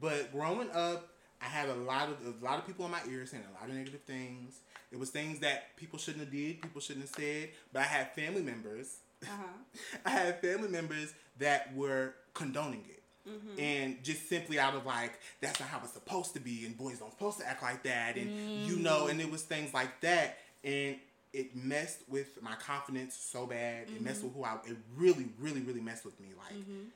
but 0.00 0.32
growing 0.32 0.70
up, 0.70 1.08
I 1.42 1.46
had 1.46 1.68
a 1.68 1.74
lot 1.74 2.08
of 2.08 2.16
a 2.26 2.44
lot 2.44 2.58
of 2.58 2.66
people 2.66 2.86
in 2.86 2.90
my 2.90 3.00
ears 3.10 3.30
saying 3.30 3.44
a 3.48 3.60
lot 3.60 3.68
of 3.68 3.76
negative 3.76 4.00
things. 4.02 4.60
It 4.90 4.98
was 4.98 5.10
things 5.10 5.40
that 5.40 5.76
people 5.76 5.98
shouldn't 5.98 6.24
have 6.24 6.32
did, 6.32 6.62
people 6.62 6.80
shouldn't 6.80 7.06
have 7.06 7.14
said. 7.14 7.50
But 7.72 7.80
I 7.80 7.84
had 7.84 8.12
family 8.14 8.42
members 8.42 8.98
uh-huh. 9.24 9.98
I 10.06 10.10
had 10.10 10.40
family 10.40 10.68
members 10.68 11.14
that 11.38 11.74
were 11.74 12.14
condoning 12.32 12.84
it. 12.88 13.02
Mm-hmm. 13.28 13.58
And 13.58 14.04
just 14.04 14.28
simply 14.28 14.58
out 14.58 14.74
of 14.74 14.84
like, 14.84 15.18
that's 15.40 15.58
not 15.58 15.70
how 15.70 15.80
it's 15.82 15.94
supposed 15.94 16.34
to 16.34 16.40
be, 16.40 16.66
and 16.66 16.76
boys 16.76 16.98
don't 16.98 17.10
supposed 17.10 17.38
to 17.38 17.48
act 17.48 17.62
like 17.62 17.82
that, 17.84 18.16
and 18.16 18.28
mm. 18.28 18.66
you 18.66 18.76
know, 18.76 19.06
and 19.06 19.18
it 19.18 19.30
was 19.30 19.40
things 19.40 19.72
like 19.72 19.98
that, 20.02 20.36
and 20.62 20.96
it 21.32 21.56
messed 21.56 22.00
with 22.06 22.40
my 22.42 22.54
confidence 22.54 23.16
so 23.16 23.46
bad. 23.46 23.86
Mm-hmm. 23.86 23.96
It 23.96 24.02
messed 24.02 24.18
mm-hmm. 24.18 24.26
with 24.26 24.36
who 24.36 24.44
I. 24.44 24.70
It 24.70 24.76
really, 24.96 25.28
really, 25.40 25.62
really 25.62 25.80
messed 25.80 26.04
with 26.04 26.20
me. 26.20 26.28
Like, 26.36 26.54
mm-hmm. 26.54 26.88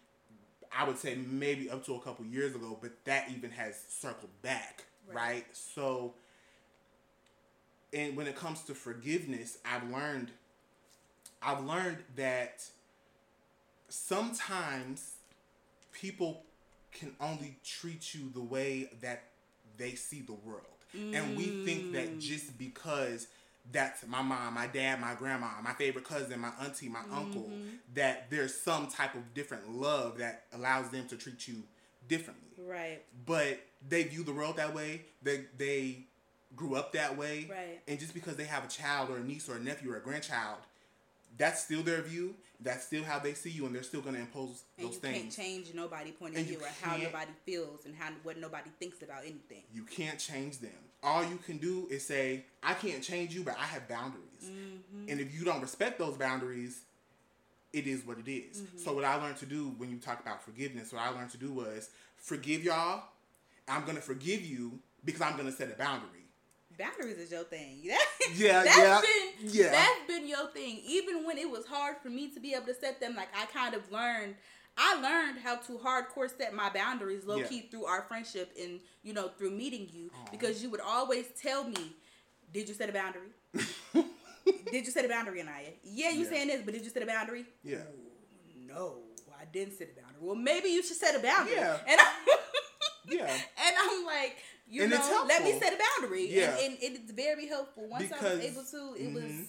I 0.76 0.86
would 0.86 0.98
say 0.98 1.16
maybe 1.16 1.70
up 1.70 1.84
to 1.86 1.94
a 1.94 2.00
couple 2.00 2.26
years 2.26 2.54
ago, 2.54 2.78
but 2.80 2.92
that 3.04 3.30
even 3.34 3.50
has 3.50 3.82
circled 3.88 4.30
back, 4.42 4.84
right? 5.08 5.16
right? 5.16 5.46
So, 5.52 6.12
and 7.92 8.16
when 8.16 8.26
it 8.26 8.36
comes 8.36 8.62
to 8.64 8.74
forgiveness, 8.74 9.58
I've 9.64 9.90
learned 9.90 10.30
I've 11.42 11.64
learned 11.64 11.98
that 12.16 12.64
sometimes 13.88 15.12
people 15.92 16.42
can 16.92 17.14
only 17.20 17.56
treat 17.64 18.14
you 18.14 18.30
the 18.32 18.40
way 18.40 18.90
that 19.00 19.24
they 19.76 19.92
see 19.92 20.20
the 20.20 20.32
world. 20.32 20.64
Mm. 20.96 21.14
And 21.14 21.36
we 21.36 21.64
think 21.64 21.92
that 21.92 22.16
mm. 22.16 22.20
just 22.20 22.58
because 22.58 23.28
that's 23.70 24.06
my 24.06 24.22
mom, 24.22 24.54
my 24.54 24.66
dad, 24.66 25.00
my 25.00 25.14
grandma, 25.14 25.48
my 25.62 25.72
favorite 25.72 26.04
cousin, 26.04 26.40
my 26.40 26.50
auntie, 26.62 26.88
my 26.88 27.00
mm-hmm. 27.00 27.14
uncle, 27.14 27.50
that 27.94 28.30
there's 28.30 28.54
some 28.54 28.86
type 28.86 29.14
of 29.14 29.34
different 29.34 29.70
love 29.70 30.18
that 30.18 30.44
allows 30.54 30.88
them 30.88 31.06
to 31.08 31.16
treat 31.16 31.46
you 31.46 31.62
differently. 32.08 32.48
Right. 32.66 33.02
But 33.26 33.60
they 33.86 34.04
view 34.04 34.24
the 34.24 34.32
world 34.32 34.56
that 34.56 34.74
way. 34.74 35.02
They 35.22 35.44
they 35.56 35.98
grew 36.56 36.76
up 36.76 36.92
that 36.92 37.16
way. 37.16 37.46
Right. 37.50 37.80
And 37.86 37.98
just 37.98 38.14
because 38.14 38.36
they 38.36 38.44
have 38.44 38.64
a 38.64 38.68
child 38.68 39.10
or 39.10 39.18
a 39.18 39.22
niece 39.22 39.48
or 39.48 39.56
a 39.56 39.60
nephew 39.60 39.92
or 39.92 39.96
a 39.96 40.00
grandchild 40.00 40.58
that's 41.38 41.62
still 41.62 41.82
their 41.82 42.02
view. 42.02 42.34
That's 42.60 42.84
still 42.84 43.04
how 43.04 43.20
they 43.20 43.34
see 43.34 43.50
you, 43.50 43.66
and 43.66 43.74
they're 43.74 43.84
still 43.84 44.00
going 44.00 44.16
to 44.16 44.20
impose 44.20 44.64
and 44.76 44.88
those 44.88 44.94
you 44.94 45.00
things. 45.00 45.16
can't 45.16 45.32
change 45.32 45.74
nobody' 45.74 46.10
point 46.10 46.36
of 46.36 46.44
view 46.44 46.58
or 46.58 46.68
how 46.82 46.96
nobody 46.96 47.30
feels 47.46 47.86
and 47.86 47.94
how 47.94 48.10
what 48.24 48.36
nobody 48.36 48.68
thinks 48.80 49.00
about 49.00 49.20
anything. 49.20 49.62
You 49.72 49.84
can't 49.84 50.18
change 50.18 50.58
them. 50.58 50.72
All 51.00 51.22
you 51.22 51.36
can 51.36 51.58
do 51.58 51.86
is 51.88 52.04
say, 52.04 52.44
"I 52.60 52.74
can't 52.74 53.00
change 53.02 53.32
you, 53.32 53.44
but 53.44 53.56
I 53.56 53.64
have 53.64 53.86
boundaries." 53.86 54.44
Mm-hmm. 54.44 55.08
And 55.08 55.20
if 55.20 55.32
you 55.32 55.44
don't 55.44 55.60
respect 55.60 56.00
those 56.00 56.16
boundaries, 56.16 56.80
it 57.72 57.86
is 57.86 58.04
what 58.04 58.18
it 58.18 58.28
is. 58.28 58.62
Mm-hmm. 58.62 58.78
So 58.78 58.92
what 58.92 59.04
I 59.04 59.14
learned 59.14 59.36
to 59.36 59.46
do 59.46 59.68
when 59.78 59.88
you 59.88 59.98
talk 59.98 60.20
about 60.20 60.42
forgiveness, 60.42 60.92
what 60.92 61.02
I 61.02 61.10
learned 61.10 61.30
to 61.30 61.38
do 61.38 61.52
was 61.52 61.90
forgive 62.16 62.64
y'all. 62.64 63.04
I'm 63.68 63.84
gonna 63.84 64.00
forgive 64.00 64.42
you 64.42 64.80
because 65.04 65.20
I'm 65.20 65.36
gonna 65.36 65.52
set 65.52 65.70
a 65.70 65.74
boundary 65.74 66.17
boundaries 66.78 67.18
is 67.18 67.30
your 67.30 67.44
thing. 67.44 67.80
yeah, 68.34 68.62
that's 68.64 68.78
yeah, 68.78 69.00
been, 69.00 69.50
yeah. 69.50 69.70
That's 69.70 70.06
been 70.06 70.28
your 70.28 70.46
thing. 70.48 70.80
Even 70.86 71.24
when 71.24 71.38
it 71.38 71.50
was 71.50 71.66
hard 71.66 71.96
for 72.02 72.08
me 72.08 72.30
to 72.30 72.40
be 72.40 72.54
able 72.54 72.66
to 72.66 72.74
set 72.74 73.00
them, 73.00 73.16
like 73.16 73.28
I 73.36 73.46
kind 73.46 73.74
of 73.74 73.90
learned. 73.90 74.36
I 74.80 74.94
learned 75.00 75.40
how 75.42 75.56
to 75.56 75.72
hardcore 75.72 76.30
set 76.30 76.54
my 76.54 76.70
boundaries 76.70 77.24
low 77.26 77.42
key 77.42 77.62
through 77.68 77.86
our 77.86 78.02
friendship 78.02 78.52
and 78.56 78.78
you 79.02 79.12
know 79.12 79.26
through 79.36 79.50
meeting 79.50 79.88
you 79.92 80.08
Aww. 80.10 80.30
because 80.30 80.62
you 80.62 80.70
would 80.70 80.80
always 80.80 81.26
tell 81.42 81.64
me, 81.64 81.96
"Did 82.52 82.68
you 82.68 82.74
set 82.74 82.88
a 82.88 82.92
boundary? 82.92 83.30
did 84.70 84.86
you 84.86 84.92
set 84.92 85.04
a 85.04 85.08
boundary, 85.08 85.40
Anieya? 85.40 85.72
Yeah, 85.82 86.10
you 86.10 86.22
yeah. 86.22 86.30
saying 86.30 86.46
this, 86.46 86.62
but 86.64 86.74
did 86.74 86.84
you 86.84 86.90
set 86.90 87.02
a 87.02 87.06
boundary? 87.06 87.44
Yeah. 87.64 87.78
no, 88.68 88.98
I 89.38 89.44
didn't 89.52 89.74
set 89.74 89.90
a 89.96 90.00
boundary. 90.00 90.20
Well, 90.20 90.36
maybe 90.36 90.68
you 90.68 90.82
should 90.82 90.96
set 90.96 91.14
a 91.16 91.20
boundary. 91.20 91.54
Yeah. 91.54 91.78
And 91.86 92.00
I, 92.00 92.38
yeah. 93.08 93.32
And 93.32 93.76
I'm 93.80 94.04
like, 94.04 94.36
you 94.68 94.82
and 94.82 94.90
know, 94.90 95.24
let 95.26 95.42
me 95.42 95.58
set 95.58 95.72
a 95.72 95.78
boundary. 96.00 96.28
Yeah. 96.28 96.56
And, 96.58 96.76
and 96.82 96.96
it's 96.96 97.12
very 97.12 97.46
helpful. 97.46 97.88
Once 97.88 98.04
because, 98.04 98.24
I 98.24 98.34
was 98.34 98.44
able 98.44 98.62
to, 98.62 99.02
it 99.02 99.06
mm-hmm. 99.06 99.14
was 99.14 99.46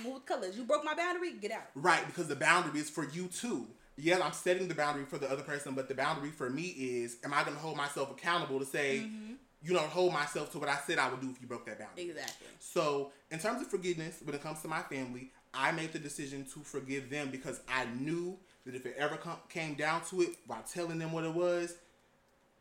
smooth 0.00 0.26
colors. 0.26 0.56
You 0.56 0.64
broke 0.64 0.84
my 0.84 0.94
boundary, 0.94 1.32
get 1.40 1.52
out. 1.52 1.68
Right, 1.74 2.04
because 2.06 2.28
the 2.28 2.36
boundary 2.36 2.80
is 2.80 2.90
for 2.90 3.08
you 3.08 3.26
too. 3.28 3.66
Yeah, 3.96 4.20
I'm 4.22 4.32
setting 4.32 4.68
the 4.68 4.74
boundary 4.74 5.04
for 5.04 5.18
the 5.18 5.30
other 5.30 5.42
person, 5.42 5.74
but 5.74 5.88
the 5.88 5.94
boundary 5.94 6.30
for 6.30 6.48
me 6.48 6.68
is, 6.68 7.16
am 7.24 7.34
I 7.34 7.42
going 7.42 7.54
to 7.54 7.62
hold 7.62 7.76
myself 7.76 8.10
accountable 8.10 8.58
to 8.58 8.64
say, 8.64 9.02
mm-hmm. 9.04 9.34
you 9.62 9.74
don't 9.74 9.90
hold 9.90 10.12
myself 10.12 10.52
to 10.52 10.58
what 10.58 10.68
I 10.68 10.78
said 10.86 10.98
I 10.98 11.10
would 11.10 11.20
do 11.20 11.30
if 11.30 11.40
you 11.40 11.46
broke 11.46 11.66
that 11.66 11.78
boundary? 11.78 12.10
Exactly. 12.10 12.46
So, 12.60 13.12
in 13.30 13.38
terms 13.38 13.60
of 13.60 13.68
forgiveness, 13.68 14.20
when 14.24 14.34
it 14.34 14.42
comes 14.42 14.62
to 14.62 14.68
my 14.68 14.80
family, 14.82 15.32
I 15.52 15.72
made 15.72 15.92
the 15.92 15.98
decision 15.98 16.46
to 16.54 16.60
forgive 16.60 17.10
them 17.10 17.30
because 17.30 17.60
I 17.68 17.84
knew 17.98 18.38
that 18.64 18.74
if 18.74 18.86
it 18.86 18.94
ever 18.96 19.16
come, 19.16 19.36
came 19.48 19.74
down 19.74 20.02
to 20.10 20.22
it, 20.22 20.30
while 20.46 20.62
telling 20.62 20.98
them 20.98 21.12
what 21.12 21.24
it 21.24 21.34
was, 21.34 21.74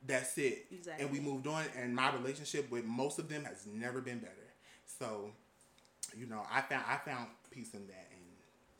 that's 0.05 0.37
it. 0.37 0.65
Exactly. 0.71 1.03
And 1.03 1.13
we 1.13 1.19
moved 1.19 1.47
on, 1.47 1.65
and 1.77 1.95
my 1.95 2.13
relationship 2.13 2.69
with 2.71 2.85
most 2.85 3.19
of 3.19 3.29
them 3.29 3.45
has 3.45 3.65
never 3.71 4.01
been 4.01 4.19
better. 4.19 4.33
So, 4.99 5.31
you 6.17 6.25
know, 6.25 6.41
I 6.51 6.61
found 6.61 6.83
I 6.87 6.97
found 6.97 7.27
peace 7.51 7.73
in 7.73 7.85
that, 7.87 8.07
and 8.11 8.21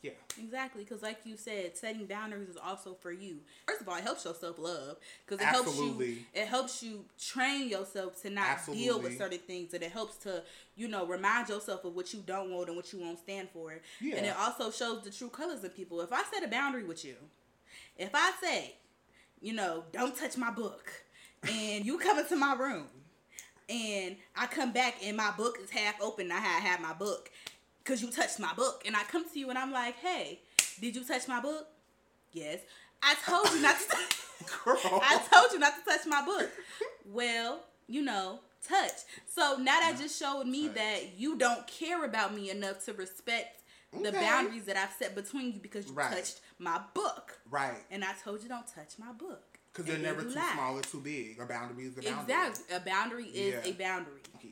yeah. 0.02 0.12
Exactly, 0.42 0.82
because 0.84 1.02
like 1.02 1.18
you 1.24 1.36
said, 1.36 1.76
setting 1.76 2.06
boundaries 2.06 2.48
is 2.48 2.56
also 2.56 2.94
for 2.94 3.12
you. 3.12 3.38
First 3.66 3.82
of 3.82 3.88
all, 3.88 3.96
it 3.96 4.02
helps 4.02 4.24
your 4.24 4.34
self 4.34 4.58
love 4.58 4.96
because 5.26 5.42
it 5.42 5.46
Absolutely. 5.46 6.06
helps 6.06 6.18
you. 6.18 6.24
It 6.42 6.48
helps 6.48 6.82
you 6.82 7.04
train 7.18 7.68
yourself 7.68 8.20
to 8.22 8.30
not 8.30 8.48
Absolutely. 8.48 8.84
deal 8.84 9.00
with 9.00 9.18
certain 9.18 9.38
things, 9.38 9.74
and 9.74 9.82
it 9.82 9.92
helps 9.92 10.16
to 10.18 10.42
you 10.76 10.88
know 10.88 11.06
remind 11.06 11.48
yourself 11.48 11.84
of 11.84 11.94
what 11.94 12.14
you 12.14 12.22
don't 12.26 12.50
want 12.50 12.68
and 12.68 12.76
what 12.76 12.92
you 12.92 13.00
won't 13.00 13.18
stand 13.18 13.48
for. 13.52 13.78
Yeah. 14.00 14.16
And 14.16 14.26
it 14.26 14.34
also 14.38 14.70
shows 14.70 15.02
the 15.02 15.10
true 15.10 15.28
colors 15.28 15.62
of 15.64 15.76
people. 15.76 16.00
If 16.00 16.12
I 16.12 16.22
set 16.32 16.42
a 16.42 16.48
boundary 16.48 16.84
with 16.84 17.04
you, 17.04 17.16
if 17.98 18.10
I 18.14 18.32
say, 18.42 18.74
you 19.42 19.52
know, 19.52 19.84
don't 19.92 20.16
touch 20.16 20.38
my 20.38 20.50
book 20.50 20.90
and 21.48 21.84
you 21.84 21.98
come 21.98 22.18
into 22.18 22.36
my 22.36 22.54
room 22.54 22.86
and 23.68 24.16
I 24.36 24.46
come 24.46 24.72
back 24.72 24.96
and 25.04 25.16
my 25.16 25.30
book 25.36 25.58
is 25.62 25.70
half 25.70 26.00
open. 26.02 26.32
I 26.32 26.38
have, 26.38 26.62
have 26.62 26.80
my 26.80 26.92
book 26.92 27.30
because 27.82 28.02
you 28.02 28.10
touched 28.10 28.40
my 28.40 28.52
book. 28.54 28.82
And 28.86 28.96
I 28.96 29.02
come 29.04 29.28
to 29.28 29.38
you 29.38 29.48
and 29.50 29.58
I'm 29.58 29.72
like, 29.72 29.96
hey, 29.96 30.40
Did 30.80 30.96
you 30.96 31.04
touch 31.04 31.28
my 31.28 31.40
book? 31.40 31.66
Yes. 32.32 32.60
I 33.02 33.14
told 33.26 33.50
you 33.54 33.62
not 33.62 33.76
to. 33.76 33.96
I 34.66 35.20
told 35.32 35.52
you 35.52 35.58
not 35.58 35.74
to 35.76 35.90
touch 35.90 36.06
my 36.06 36.24
book. 36.24 36.50
Well, 37.06 37.60
you 37.86 38.02
know, 38.02 38.40
touch. 38.66 38.92
So 39.26 39.56
now 39.58 39.80
that 39.80 39.96
just 39.98 40.18
showed 40.18 40.46
me 40.46 40.66
touch. 40.66 40.76
that 40.76 41.18
you 41.18 41.38
don't 41.38 41.66
care 41.66 42.04
about 42.04 42.34
me 42.34 42.50
enough 42.50 42.84
to 42.86 42.92
respect 42.92 43.62
okay. 43.94 44.04
the 44.04 44.12
boundaries 44.12 44.64
that 44.64 44.76
I've 44.76 44.92
set 44.98 45.14
between 45.14 45.52
you 45.54 45.60
because 45.60 45.88
you 45.88 45.94
right. 45.94 46.10
touched 46.10 46.40
my 46.58 46.80
book. 46.94 47.38
Right. 47.50 47.78
And 47.90 48.04
I 48.04 48.12
told 48.22 48.42
you 48.42 48.48
don't 48.48 48.66
touch 48.66 48.98
my 48.98 49.12
book. 49.12 49.49
Because 49.72 49.86
they're 49.86 49.98
never 49.98 50.22
too 50.22 50.30
small 50.30 50.78
or 50.78 50.82
too 50.82 51.00
big. 51.00 51.38
A 51.40 51.46
boundary 51.46 51.84
is 51.84 51.98
a 51.98 52.02
boundary. 52.02 52.34
Exactly. 52.34 52.76
A 52.76 52.80
boundary 52.80 53.24
is 53.26 53.54
yeah. 53.54 53.70
a 53.70 53.72
boundary. 53.74 54.20
Yeah. 54.42 54.50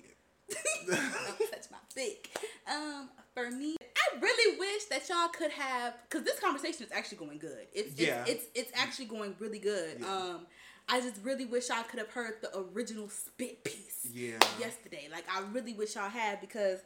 don't 0.86 1.50
touch 1.50 1.66
my 1.70 1.78
book. 1.94 2.28
Um, 2.70 3.08
for 3.34 3.50
me, 3.50 3.76
I 3.80 4.20
really 4.20 4.58
wish 4.58 4.84
that 4.86 5.08
y'all 5.08 5.28
could 5.28 5.50
have 5.52 5.94
because 6.08 6.24
this 6.24 6.40
conversation 6.40 6.86
is 6.86 6.92
actually 6.92 7.18
going 7.18 7.38
good. 7.38 7.66
It's 7.72 7.98
yeah. 7.98 8.24
it's, 8.26 8.44
it's, 8.54 8.70
it's 8.70 8.72
actually 8.74 9.06
going 9.06 9.34
really 9.38 9.58
good. 9.58 9.98
Yeah. 10.00 10.06
Um, 10.06 10.46
I 10.88 11.00
just 11.00 11.22
really 11.22 11.44
wish 11.44 11.70
I 11.70 11.82
could 11.82 11.98
have 11.98 12.10
heard 12.10 12.34
the 12.40 12.64
original 12.72 13.08
spit 13.08 13.62
piece. 13.64 14.08
Yeah. 14.12 14.38
Yesterday, 14.58 15.08
like 15.10 15.24
I 15.30 15.42
really 15.52 15.74
wish 15.74 15.96
y'all 15.96 16.08
had 16.08 16.40
because 16.40 16.80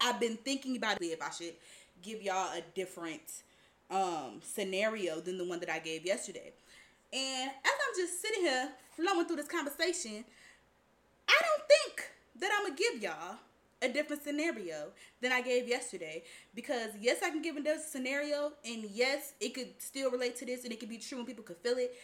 I've 0.00 0.20
been 0.20 0.36
thinking 0.36 0.76
about 0.76 0.98
if 1.00 1.20
I 1.20 1.30
should 1.30 1.54
give 2.02 2.22
y'all 2.22 2.52
a 2.52 2.62
different 2.74 3.42
um 3.90 4.40
scenario 4.42 5.20
than 5.20 5.38
the 5.38 5.44
one 5.44 5.60
that 5.60 5.70
I 5.70 5.78
gave 5.80 6.06
yesterday. 6.06 6.52
And 7.12 7.50
as 7.50 7.72
I'm 7.72 7.94
just 7.96 8.20
sitting 8.20 8.42
here 8.42 8.70
flowing 8.96 9.26
through 9.26 9.36
this 9.36 9.48
conversation, 9.48 10.24
I 11.28 11.40
don't 11.42 11.68
think 11.68 12.10
that 12.40 12.50
I'm 12.56 12.66
gonna 12.66 12.76
give 12.76 13.02
y'all 13.02 13.36
a 13.82 13.88
different 13.88 14.22
scenario 14.22 14.88
than 15.20 15.32
I 15.32 15.42
gave 15.42 15.68
yesterday 15.68 16.22
because 16.54 16.90
yes, 17.00 17.18
I 17.22 17.30
can 17.30 17.42
give 17.42 17.56
a 17.56 17.60
different 17.60 17.82
scenario, 17.82 18.52
and 18.64 18.84
yes, 18.92 19.34
it 19.40 19.54
could 19.54 19.70
still 19.78 20.10
relate 20.10 20.36
to 20.36 20.46
this, 20.46 20.64
and 20.64 20.72
it 20.72 20.80
could 20.80 20.88
be 20.88 20.98
true, 20.98 21.18
and 21.18 21.26
people 21.26 21.44
could 21.44 21.58
feel 21.58 21.76
it. 21.76 21.94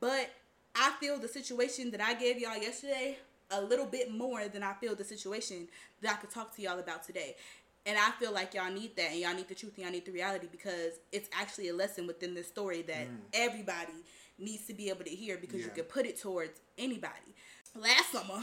But 0.00 0.30
I 0.74 0.92
feel 1.00 1.18
the 1.18 1.28
situation 1.28 1.90
that 1.92 2.00
I 2.00 2.14
gave 2.14 2.38
y'all 2.38 2.56
yesterday 2.56 3.18
a 3.50 3.60
little 3.60 3.86
bit 3.86 4.12
more 4.12 4.48
than 4.48 4.62
I 4.62 4.72
feel 4.74 4.94
the 4.94 5.04
situation 5.04 5.68
that 6.02 6.12
I 6.12 6.16
could 6.16 6.30
talk 6.30 6.54
to 6.56 6.62
y'all 6.62 6.78
about 6.78 7.04
today. 7.04 7.36
And 7.84 7.96
I 7.96 8.10
feel 8.18 8.32
like 8.32 8.54
y'all 8.54 8.72
need 8.72 8.96
that, 8.96 9.12
and 9.12 9.20
y'all 9.20 9.34
need 9.34 9.48
the 9.48 9.54
truth, 9.54 9.74
and 9.76 9.84
y'all 9.84 9.92
need 9.92 10.04
the 10.04 10.12
reality 10.12 10.48
because 10.50 10.94
it's 11.12 11.28
actually 11.32 11.68
a 11.68 11.74
lesson 11.74 12.06
within 12.06 12.34
this 12.34 12.48
story 12.48 12.82
that 12.82 13.06
mm. 13.06 13.16
everybody 13.32 13.92
needs 14.38 14.66
to 14.66 14.74
be 14.74 14.88
able 14.88 15.04
to 15.04 15.10
hear 15.10 15.36
because 15.38 15.60
yeah. 15.60 15.66
you 15.66 15.72
can 15.72 15.84
put 15.84 16.06
it 16.06 16.20
towards 16.20 16.60
anybody. 16.78 17.34
Last 17.74 18.12
summer, 18.12 18.42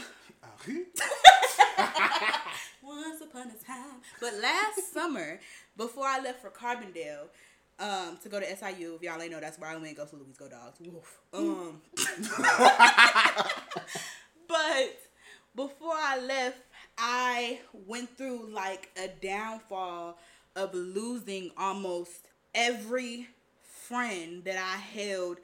once 2.82 3.20
upon 3.20 3.48
a 3.48 3.64
time, 3.64 4.00
but 4.20 4.34
last 4.34 4.92
summer, 4.92 5.40
before 5.76 6.06
I 6.06 6.20
left 6.20 6.40
for 6.40 6.50
Carbondale, 6.50 7.28
um, 7.78 8.18
to 8.22 8.28
go 8.28 8.38
to 8.38 8.46
SIU. 8.56 8.94
If 8.94 9.02
y'all 9.02 9.20
ain't 9.20 9.32
know, 9.32 9.40
that's 9.40 9.58
where 9.58 9.70
I 9.70 9.76
went. 9.76 9.96
Go 9.96 10.04
Salukis. 10.04 10.38
Go 10.38 10.48
Dogs. 10.48 10.78
Woof. 10.80 11.18
Um, 11.32 11.80
but 14.48 15.00
before 15.56 15.94
I 15.94 16.20
left, 16.20 16.58
I 16.96 17.58
went 17.86 18.16
through 18.16 18.50
like 18.52 18.90
a 18.96 19.08
downfall 19.20 20.18
of 20.54 20.72
losing 20.74 21.50
almost 21.56 22.28
every 22.54 23.28
friend 23.62 24.44
that 24.44 24.56
I 24.56 24.76
held 24.78 25.38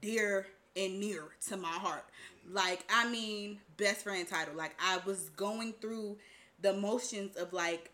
dear 0.00 0.46
and 0.76 1.00
near 1.00 1.24
to 1.48 1.56
my 1.56 1.68
heart. 1.68 2.04
Like, 2.50 2.84
I 2.92 3.08
mean, 3.08 3.60
best 3.76 4.02
friend 4.02 4.26
title. 4.26 4.54
Like, 4.54 4.74
I 4.80 4.98
was 5.04 5.28
going 5.30 5.74
through 5.80 6.18
the 6.60 6.72
motions 6.72 7.36
of 7.36 7.52
like 7.52 7.90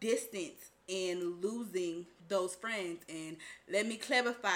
distance 0.00 0.70
and 0.88 1.42
losing 1.42 2.06
those 2.28 2.54
friends. 2.54 3.02
And 3.08 3.36
let 3.70 3.86
me 3.86 3.96
clarify 3.96 4.50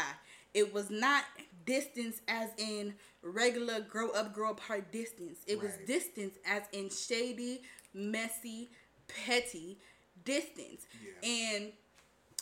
it 0.54 0.72
was 0.72 0.90
not 0.90 1.24
distance 1.64 2.20
as 2.28 2.50
in 2.58 2.94
regular 3.22 3.80
grow 3.80 4.10
up, 4.10 4.32
grow 4.34 4.50
apart 4.50 4.92
distance. 4.92 5.38
It 5.46 5.54
right. 5.54 5.64
was 5.64 5.72
distance 5.86 6.34
as 6.46 6.62
in 6.72 6.90
shady, 6.90 7.62
messy, 7.94 8.70
petty 9.08 9.78
distance. 10.24 10.86
Yeah. 11.02 11.30
And 11.30 11.72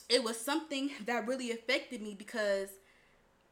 it 0.09 0.25
was 0.25 0.41
something 0.41 0.91
that 1.07 1.27
really 1.27 1.53
affected 1.53 2.03
me 2.03 2.15
because 2.15 2.69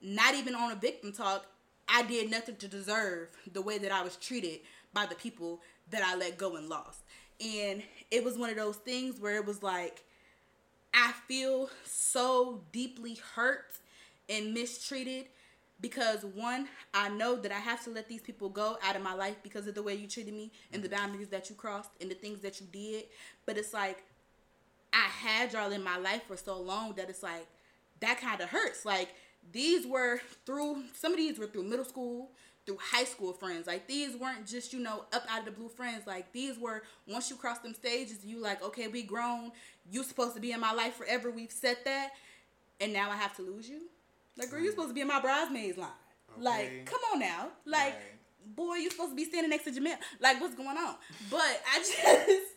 not 0.01 0.35
even 0.35 0.55
on 0.55 0.73
a 0.73 0.77
victim 0.77 1.13
talk, 1.13 1.47
I 1.89 2.03
did 2.03 2.31
nothing 2.31 2.57
to 2.57 2.69
deserve 2.69 3.29
the 3.51 3.63
way 3.63 3.79
that 3.79 3.93
I 3.93 4.03
was 4.03 4.17
treated 4.17 4.61
by 4.93 5.07
the 5.07 5.15
people 5.15 5.61
that 5.91 6.03
I 6.03 6.17
let 6.17 6.39
go 6.39 6.57
and 6.57 6.69
lost. 6.69 7.01
And 7.41 7.83
it 8.11 8.25
was 8.25 8.37
one 8.37 8.51
of 8.51 8.57
those 8.57 8.77
things 8.77 9.21
where 9.21 9.37
it 9.37 9.47
was 9.47 9.63
like, 9.63 10.05
I 10.93 11.13
feel 11.27 11.71
so 11.85 12.63
deeply 12.73 13.19
hurt 13.35 13.73
and 14.29 14.53
mistreated 14.53 15.27
because 15.81 16.25
one, 16.25 16.69
I 16.93 17.09
know 17.09 17.37
that 17.37 17.53
I 17.53 17.59
have 17.59 17.85
to 17.85 17.91
let 17.91 18.09
these 18.09 18.21
people 18.21 18.49
go 18.49 18.79
out 18.83 18.97
of 18.97 19.03
my 19.03 19.15
life 19.15 19.37
because 19.43 19.67
of 19.67 19.75
the 19.75 19.83
way 19.83 19.95
you 19.95 20.09
treated 20.09 20.35
me 20.35 20.51
and 20.73 20.83
the 20.83 20.89
mm-hmm. 20.89 20.97
boundaries 20.97 21.29
that 21.29 21.49
you 21.49 21.57
crossed 21.57 21.91
and 22.01 22.11
the 22.11 22.15
things 22.15 22.41
that 22.41 22.61
you 22.61 22.67
did. 22.73 23.05
But 23.47 23.57
it's 23.57 23.73
like 23.73 24.03
I 24.93 25.07
had 25.07 25.53
y'all 25.53 25.73
in 25.73 25.85
my 25.85 25.99
life 25.99 26.23
for 26.27 26.37
so 26.37 26.61
long 26.61 26.95
that 26.95 27.09
it's 27.09 27.23
like 27.23 27.47
that 28.01 28.21
kind 28.21 28.41
of 28.41 28.49
hurts. 28.49 28.85
Like 28.85 29.11
these 29.53 29.87
were 29.87 30.21
through 30.45 30.85
some 30.95 31.13
of 31.13 31.19
these 31.19 31.39
were 31.39 31.47
through 31.47 31.65
middle 31.65 31.85
school, 31.85 32.31
through 32.67 32.79
high 32.81 33.05
school 33.05 33.33
friends. 33.33 33.67
Like 33.67 33.87
these 33.87 34.17
weren't 34.17 34.47
just, 34.47 34.73
you 34.73 34.81
know, 34.81 35.05
up 35.13 35.25
out 35.31 35.41
of 35.41 35.45
the 35.47 35.51
blue 35.51 35.69
friends. 35.69 36.07
Like 36.07 36.33
these 36.33 36.59
were 36.59 36.83
once 37.07 37.31
you 37.31 37.37
cross 37.37 37.59
them 37.61 37.75
stages, 37.75 38.25
you 38.25 38.41
like, 38.41 38.63
okay, 38.63 38.89
we 38.89 39.03
grown. 39.03 39.53
You 39.91 40.05
supposed 40.05 40.35
to 40.35 40.41
be 40.41 40.53
in 40.53 40.61
my 40.61 40.73
life 40.73 40.95
forever. 40.95 41.31
We've 41.31 41.51
said 41.51 41.79
that. 41.85 42.11
And 42.81 42.93
now 42.93 43.11
I 43.11 43.17
have 43.17 43.35
to 43.37 43.43
lose 43.43 43.69
you? 43.69 43.83
Like, 44.37 44.51
girl, 44.51 44.61
you 44.61 44.71
supposed 44.71 44.89
to 44.89 44.95
be 44.95 45.01
in 45.01 45.09
my 45.09 45.21
bridesmaids 45.21 45.79
line. 45.79 45.89
Okay. 46.35 46.43
Like, 46.43 46.87
come 46.87 47.01
on 47.13 47.19
now. 47.19 47.49
Like, 47.65 47.95
right. 47.95 48.55
boy, 48.55 48.75
you 48.75 48.91
supposed 48.91 49.11
to 49.11 49.17
be 49.17 49.25
standing 49.25 49.51
next 49.51 49.65
to 49.65 49.73
Jamel. 49.73 49.97
Like, 50.21 50.41
what's 50.41 50.55
going 50.55 50.77
on? 50.77 50.95
But 51.31 51.41
I 51.75 51.79
just 52.27 52.55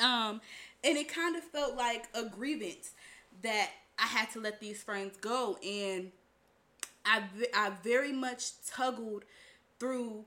um 0.00 0.40
and 0.84 0.98
it 0.98 1.08
kind 1.08 1.36
of 1.36 1.44
felt 1.44 1.76
like 1.76 2.08
a 2.14 2.24
grievance 2.24 2.90
that 3.42 3.70
I 3.98 4.06
had 4.06 4.30
to 4.32 4.40
let 4.40 4.60
these 4.60 4.82
friends 4.82 5.16
go 5.16 5.56
and 5.56 6.10
I, 7.04 7.22
I 7.54 7.72
very 7.82 8.12
much 8.12 8.64
tuggled 8.66 9.24
through 9.78 10.24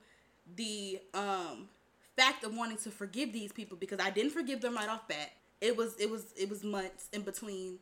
the 0.56 1.00
um, 1.14 1.70
fact 2.16 2.44
of 2.44 2.56
wanting 2.56 2.78
to 2.78 2.92
forgive 2.92 3.34
these 3.34 3.52
people 3.52 3.78
because 3.78 4.00
I 4.00 4.10
didn't 4.10 4.32
forgive 4.32 4.62
them 4.62 4.76
right 4.76 4.90
off 4.90 5.08
bat. 5.08 5.32
It 5.62 5.76
was 5.76 5.96
it 6.00 6.10
was 6.10 6.26
it 6.38 6.50
was 6.50 6.64
months 6.64 7.08
in 7.14 7.22
between 7.22 7.80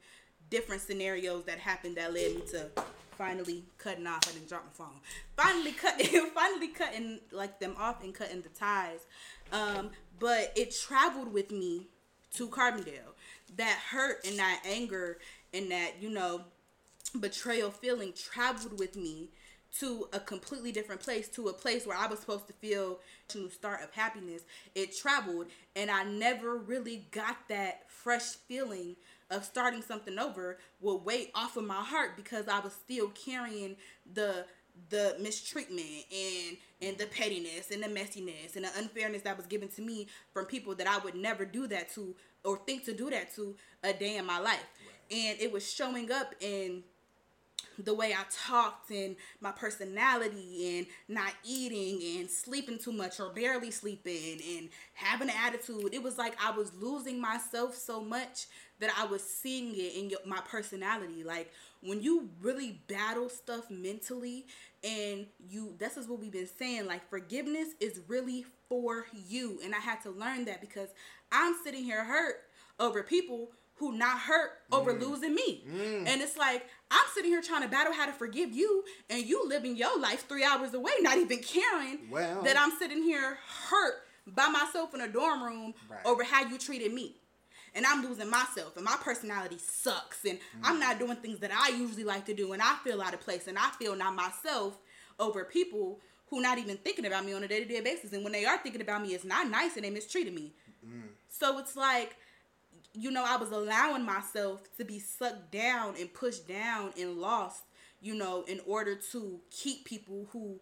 different 0.49 0.81
scenarios 0.81 1.45
that 1.45 1.57
happened 1.57 1.97
that 1.97 2.13
led 2.13 2.35
me 2.35 2.41
to 2.51 2.69
finally 3.17 3.63
cutting 3.77 4.07
off. 4.07 4.21
I 4.29 4.33
didn't 4.33 4.49
drop 4.49 4.65
my 4.65 4.85
phone. 4.85 4.99
Finally 5.35 5.71
cut 5.71 6.01
finally 6.35 6.67
cutting 6.67 7.19
like 7.31 7.59
them 7.59 7.75
off 7.77 8.03
and 8.03 8.13
cutting 8.13 8.41
the 8.41 8.49
ties. 8.49 9.05
Um, 9.51 9.89
but 10.19 10.53
it 10.55 10.75
traveled 10.75 11.33
with 11.33 11.51
me 11.51 11.87
to 12.35 12.47
Carbondale. 12.47 13.13
That 13.57 13.79
hurt 13.91 14.25
and 14.25 14.37
that 14.39 14.61
anger 14.65 15.19
and 15.53 15.71
that, 15.71 15.93
you 16.01 16.09
know, 16.09 16.41
betrayal 17.19 17.71
feeling 17.71 18.13
traveled 18.13 18.79
with 18.79 18.95
me 18.95 19.29
to 19.79 20.07
a 20.13 20.19
completely 20.19 20.71
different 20.71 21.01
place, 21.01 21.27
to 21.29 21.47
a 21.47 21.53
place 21.53 21.87
where 21.87 21.97
I 21.97 22.05
was 22.07 22.19
supposed 22.19 22.47
to 22.47 22.53
feel 22.53 22.99
to 23.29 23.49
start 23.49 23.81
of 23.81 23.91
happiness. 23.91 24.43
It 24.75 24.95
traveled, 24.95 25.47
and 25.75 25.89
I 25.89 26.03
never 26.03 26.57
really 26.57 27.07
got 27.11 27.37
that 27.49 27.89
fresh 27.89 28.35
feeling 28.47 28.95
of 29.31 29.43
starting 29.43 29.81
something 29.81 30.19
over 30.19 30.59
with 30.79 31.01
weight 31.01 31.31
off 31.33 31.57
of 31.57 31.63
my 31.63 31.81
heart 31.81 32.15
because 32.15 32.47
I 32.47 32.59
was 32.59 32.73
still 32.73 33.09
carrying 33.09 33.75
the 34.13 34.45
the 34.89 35.15
mistreatment 35.19 36.05
and 36.11 36.57
and 36.81 36.97
the 36.97 37.05
pettiness 37.05 37.69
and 37.71 37.83
the 37.83 37.87
messiness 37.87 38.55
and 38.55 38.65
the 38.65 38.69
unfairness 38.77 39.21
that 39.21 39.37
was 39.37 39.45
given 39.45 39.67
to 39.69 39.81
me 39.81 40.07
from 40.33 40.45
people 40.45 40.73
that 40.75 40.87
I 40.87 40.97
would 40.99 41.15
never 41.15 41.45
do 41.45 41.67
that 41.67 41.91
to 41.93 42.15
or 42.43 42.57
think 42.57 42.83
to 42.85 42.93
do 42.93 43.09
that 43.11 43.33
to 43.35 43.55
a 43.83 43.93
day 43.93 44.17
in 44.17 44.25
my 44.25 44.39
life. 44.39 44.65
Right. 44.85 44.92
And 45.11 45.39
it 45.39 45.51
was 45.51 45.71
showing 45.71 46.11
up 46.11 46.33
in 46.39 46.83
the 47.79 47.93
way 47.93 48.13
I 48.13 48.23
talked 48.29 48.91
and 48.91 49.15
my 49.41 49.51
personality 49.51 50.77
and 50.77 50.87
not 51.07 51.33
eating 51.43 52.19
and 52.19 52.29
sleeping 52.29 52.77
too 52.77 52.91
much 52.91 53.19
or 53.19 53.29
barely 53.29 53.71
sleeping 53.71 54.39
and 54.57 54.69
having 54.93 55.29
an 55.29 55.35
attitude. 55.43 55.93
It 55.93 56.03
was 56.03 56.17
like 56.17 56.35
I 56.43 56.51
was 56.51 56.71
losing 56.75 57.19
myself 57.19 57.75
so 57.75 58.01
much 58.01 58.45
that 58.79 58.91
I 58.97 59.05
was 59.05 59.23
seeing 59.23 59.73
it 59.75 59.95
in 59.95 60.11
my 60.25 60.41
personality. 60.41 61.23
Like 61.23 61.51
when 61.81 62.01
you 62.01 62.29
really 62.41 62.79
battle 62.87 63.29
stuff 63.29 63.69
mentally 63.69 64.45
and 64.83 65.25
you 65.49 65.75
this 65.79 65.97
is 65.97 66.07
what 66.07 66.19
we've 66.19 66.31
been 66.31 66.47
saying 66.47 66.85
like 66.85 67.09
forgiveness 67.09 67.69
is 67.79 68.01
really 68.07 68.45
for 68.67 69.05
you 69.27 69.59
and 69.63 69.73
I 69.73 69.79
had 69.79 70.01
to 70.03 70.09
learn 70.09 70.45
that 70.45 70.61
because 70.61 70.89
I'm 71.31 71.55
sitting 71.63 71.83
here 71.83 72.03
hurt 72.03 72.41
over 72.79 73.03
people 73.03 73.51
who 73.75 73.91
not 73.97 74.19
hurt 74.19 74.51
over 74.71 74.93
mm. 74.93 75.01
losing 75.01 75.33
me. 75.35 75.63
Mm. 75.67 76.07
And 76.07 76.21
it's 76.21 76.37
like 76.37 76.65
I'm 76.91 77.05
sitting 77.13 77.31
here 77.31 77.41
trying 77.41 77.63
to 77.63 77.67
battle 77.67 77.93
how 77.93 78.05
to 78.05 78.13
forgive 78.13 78.51
you, 78.51 78.83
and 79.09 79.25
you 79.25 79.47
living 79.47 79.75
your 79.75 79.99
life 79.99 80.27
three 80.27 80.43
hours 80.43 80.73
away, 80.73 80.91
not 81.01 81.17
even 81.17 81.39
caring 81.39 82.09
well, 82.09 82.43
that 82.43 82.57
I'm 82.57 82.71
sitting 82.77 83.01
here 83.03 83.37
hurt 83.69 83.95
by 84.27 84.47
myself 84.47 84.93
in 84.93 85.01
a 85.01 85.07
dorm 85.07 85.43
room 85.43 85.73
right. 85.89 85.99
over 86.05 86.23
how 86.23 86.45
you 86.45 86.57
treated 86.57 86.93
me. 86.93 87.15
and 87.75 87.85
I'm 87.85 88.03
losing 88.03 88.29
myself 88.29 88.75
and 88.75 88.85
my 88.85 88.97
personality 89.01 89.57
sucks 89.57 90.25
and 90.25 90.37
mm-hmm. 90.37 90.61
I'm 90.63 90.79
not 90.79 90.99
doing 90.99 91.15
things 91.17 91.39
that 91.39 91.51
I 91.51 91.75
usually 91.75 92.03
like 92.03 92.25
to 92.25 92.33
do 92.33 92.53
and 92.53 92.61
I 92.61 92.75
feel 92.83 93.01
out 93.01 93.13
of 93.13 93.21
place 93.21 93.47
and 93.47 93.57
I 93.57 93.69
feel 93.79 93.95
not 93.95 94.15
myself 94.15 94.77
over 95.19 95.43
people 95.43 95.99
who 96.27 96.41
not 96.41 96.57
even 96.57 96.77
thinking 96.77 97.05
about 97.05 97.25
me 97.25 97.33
on 97.33 97.43
a 97.43 97.47
day-to-day 97.47 97.81
basis 97.81 98.13
and 98.13 98.23
when 98.23 98.33
they 98.33 98.45
are 98.45 98.57
thinking 98.57 98.81
about 98.81 99.01
me 99.01 99.13
it's 99.13 99.25
not 99.25 99.49
nice 99.49 99.75
and 99.75 99.85
they 99.85 99.89
mistreated 99.89 100.33
me. 100.33 100.53
Mm-hmm. 100.85 101.07
So 101.29 101.57
it's 101.59 101.75
like 101.75 102.15
you 102.93 103.11
know, 103.11 103.25
I 103.25 103.37
was 103.37 103.51
allowing 103.51 104.05
myself 104.05 104.61
to 104.77 104.85
be 104.85 104.99
sucked 104.99 105.51
down 105.51 105.95
and 105.99 106.13
pushed 106.13 106.47
down 106.47 106.91
and 106.99 107.17
lost, 107.17 107.63
you 108.01 108.15
know, 108.15 108.43
in 108.47 108.59
order 108.67 108.95
to 109.11 109.39
keep 109.49 109.85
people 109.85 110.27
who 110.31 110.59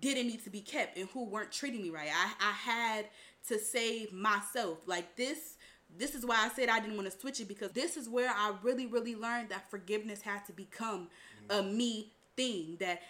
didn't 0.00 0.28
need 0.28 0.42
to 0.44 0.50
be 0.50 0.60
kept 0.60 0.96
and 0.96 1.08
who 1.10 1.24
weren't 1.24 1.52
treating 1.52 1.82
me 1.82 1.90
right. 1.90 2.08
I, 2.08 2.32
I 2.40 2.52
had 2.52 3.06
to 3.48 3.58
save 3.58 4.12
myself. 4.12 4.78
Like 4.86 5.16
this 5.16 5.56
this 5.98 6.14
is 6.14 6.24
why 6.24 6.36
I 6.38 6.48
said 6.54 6.68
I 6.68 6.80
didn't 6.80 6.96
want 6.96 7.10
to 7.10 7.18
switch 7.18 7.40
it 7.40 7.48
because 7.48 7.72
this 7.72 7.96
is 7.96 8.08
where 8.08 8.30
I 8.30 8.54
really, 8.62 8.86
really 8.86 9.16
learned 9.16 9.48
that 9.48 9.70
forgiveness 9.70 10.22
had 10.22 10.46
to 10.46 10.52
become 10.52 11.08
mm-hmm. 11.50 11.58
a 11.58 11.68
me 11.68 12.12
thing. 12.36 12.76
That 12.80 13.02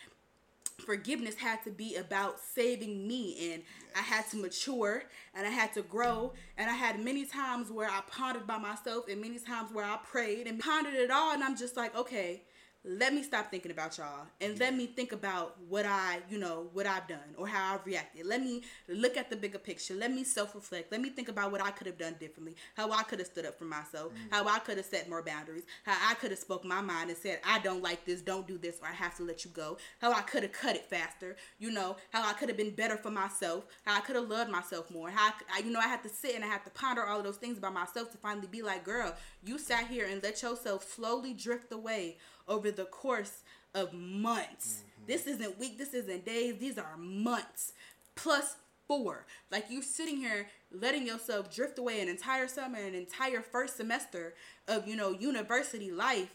forgiveness 0.81 1.37
had 1.37 1.62
to 1.64 1.71
be 1.71 1.97
about 1.97 2.40
saving 2.40 3.07
me 3.07 3.53
and. 3.53 3.62
I 3.97 4.01
had 4.03 4.29
to 4.31 4.37
mature 4.37 5.03
and 5.35 5.47
I 5.47 5.51
had 5.51 5.73
to 5.75 5.83
grow 5.83 6.33
and 6.57 6.71
I 6.71 6.75
had 6.75 7.01
many 7.01 7.25
times 7.25 7.71
where 7.71 7.88
I 7.88 8.01
pondered 8.09 8.47
by 8.47 8.59
myself 8.59 9.09
and 9.09 9.21
many 9.21 9.38
times 9.38 9.73
where 9.73 9.85
I 9.85 9.99
prayed 10.05 10.47
and 10.47 10.59
pondered 10.59 10.95
it 10.95 11.11
all 11.11 11.33
and 11.33 11.43
I'm 11.43 11.57
just 11.57 11.77
like 11.77 11.97
okay 11.97 12.43
let 12.83 13.12
me 13.12 13.23
stop 13.23 13.51
thinking 13.51 13.71
about 13.71 13.99
y'all 13.99 14.27
and 14.40 14.59
let 14.59 14.75
me 14.75 14.87
think 14.87 15.12
about 15.12 15.57
what 15.69 15.85
I, 15.85 16.21
you 16.31 16.38
know, 16.38 16.69
what 16.73 16.87
I've 16.87 17.07
done 17.07 17.19
or 17.37 17.47
how 17.47 17.75
I've 17.75 17.85
reacted. 17.85 18.25
Let 18.25 18.43
me 18.43 18.62
look 18.88 19.19
at 19.19 19.29
the 19.29 19.37
bigger 19.37 19.59
picture. 19.59 19.95
Let 19.95 20.11
me 20.11 20.25
self 20.25 20.55
reflect. 20.55 20.90
Let 20.90 21.03
me 21.03 21.11
think 21.11 21.29
about 21.29 21.53
what 21.53 21.61
I 21.61 21.73
could 21.73 21.87
have 21.87 21.99
done 21.99 22.16
differently, 22.19 22.57
how 22.75 22.90
I 22.90 23.03
could 23.03 23.19
have 23.19 23.29
stood 23.29 23.45
up 23.45 23.59
for 23.59 23.66
myself, 23.66 24.12
mm. 24.12 24.16
how 24.31 24.49
I 24.49 24.61
could 24.61 24.79
have 24.79 24.87
set 24.87 25.11
more 25.11 25.23
boundaries, 25.23 25.64
how 25.85 25.97
I 26.11 26.14
could 26.14 26.31
have 26.31 26.40
spoke 26.40 26.64
my 26.64 26.81
mind 26.81 27.11
and 27.11 27.19
said, 27.19 27.40
I 27.47 27.59
don't 27.59 27.83
like 27.83 28.07
this, 28.07 28.23
don't 28.23 28.49
do 28.49 28.57
this, 28.57 28.79
or 28.81 28.88
I 28.88 28.93
have 28.93 29.14
to 29.19 29.25
let 29.25 29.45
you 29.45 29.51
go, 29.51 29.77
how 30.01 30.12
I 30.12 30.23
could 30.23 30.43
have 30.43 30.53
cut 30.53 30.75
it 30.75 30.87
faster, 30.87 31.37
you 31.59 31.71
know, 31.71 31.97
how 32.12 32.27
I 32.27 32.33
could 32.33 32.49
have 32.49 32.57
been 32.57 32.75
better 32.75 32.97
for 32.97 33.11
myself, 33.11 33.64
how 33.85 33.99
I 33.99 34.01
could 34.01 34.16
have 34.16 34.29
loved 34.29 34.51
myself 34.51 34.90
more, 34.90 35.11
how 35.11 35.33
I, 35.55 35.59
you 35.59 35.71
know, 35.71 35.81
I 35.81 35.88
had 35.88 36.03
to 36.05 36.09
sit 36.09 36.35
and 36.35 36.43
I 36.43 36.49
had 36.49 36.64
to 36.64 36.71
ponder 36.71 37.05
all 37.05 37.19
of 37.19 37.25
those 37.25 37.37
things 37.37 37.59
about 37.59 37.75
myself 37.75 38.11
to 38.12 38.19
finally 38.19 38.49
be 38.51 38.62
like, 38.62 38.85
girl, 38.85 39.14
you 39.45 39.59
sat 39.59 39.87
here 39.88 40.07
and 40.11 40.23
let 40.23 40.43
yourself 40.43 40.90
slowly 40.90 41.35
drift 41.35 41.73
away 41.73 42.16
over 42.51 42.71
the 42.71 42.85
course 42.85 43.39
of 43.75 43.95
months. 43.95 44.83
Mm-hmm. 44.83 45.07
This 45.07 45.27
isn't 45.27 45.59
week, 45.59 45.79
this 45.79 45.95
isn't 45.95 46.27
days, 46.27 46.57
these 46.59 46.77
are 46.77 46.97
months 46.99 47.73
plus 48.15 48.57
four. 48.87 49.25
Like 49.51 49.71
you 49.71 49.81
sitting 49.83 50.17
here 50.17 50.49
letting 50.73 51.07
yourself 51.07 51.55
drift 51.55 51.79
away 51.79 52.01
an 52.01 52.09
entire 52.09 52.49
summer, 52.49 52.79
an 52.79 52.95
entire 52.95 53.41
first 53.41 53.77
semester 53.77 54.35
of, 54.69 54.87
you 54.87 54.97
know, 54.97 55.13
university 55.13 55.91
life 55.91 56.35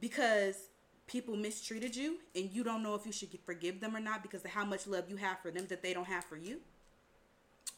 because 0.00 0.68
people 1.06 1.36
mistreated 1.36 1.94
you 1.94 2.18
and 2.34 2.50
you 2.52 2.64
don't 2.64 2.82
know 2.82 2.94
if 2.94 3.04
you 3.04 3.12
should 3.12 3.28
forgive 3.44 3.80
them 3.80 3.96
or 3.96 4.00
not 4.00 4.22
because 4.22 4.44
of 4.44 4.52
how 4.52 4.64
much 4.64 4.86
love 4.86 5.10
you 5.10 5.16
have 5.16 5.38
for 5.40 5.50
them 5.50 5.66
that 5.68 5.82
they 5.82 5.92
don't 5.92 6.06
have 6.06 6.24
for 6.24 6.36
you. 6.36 6.58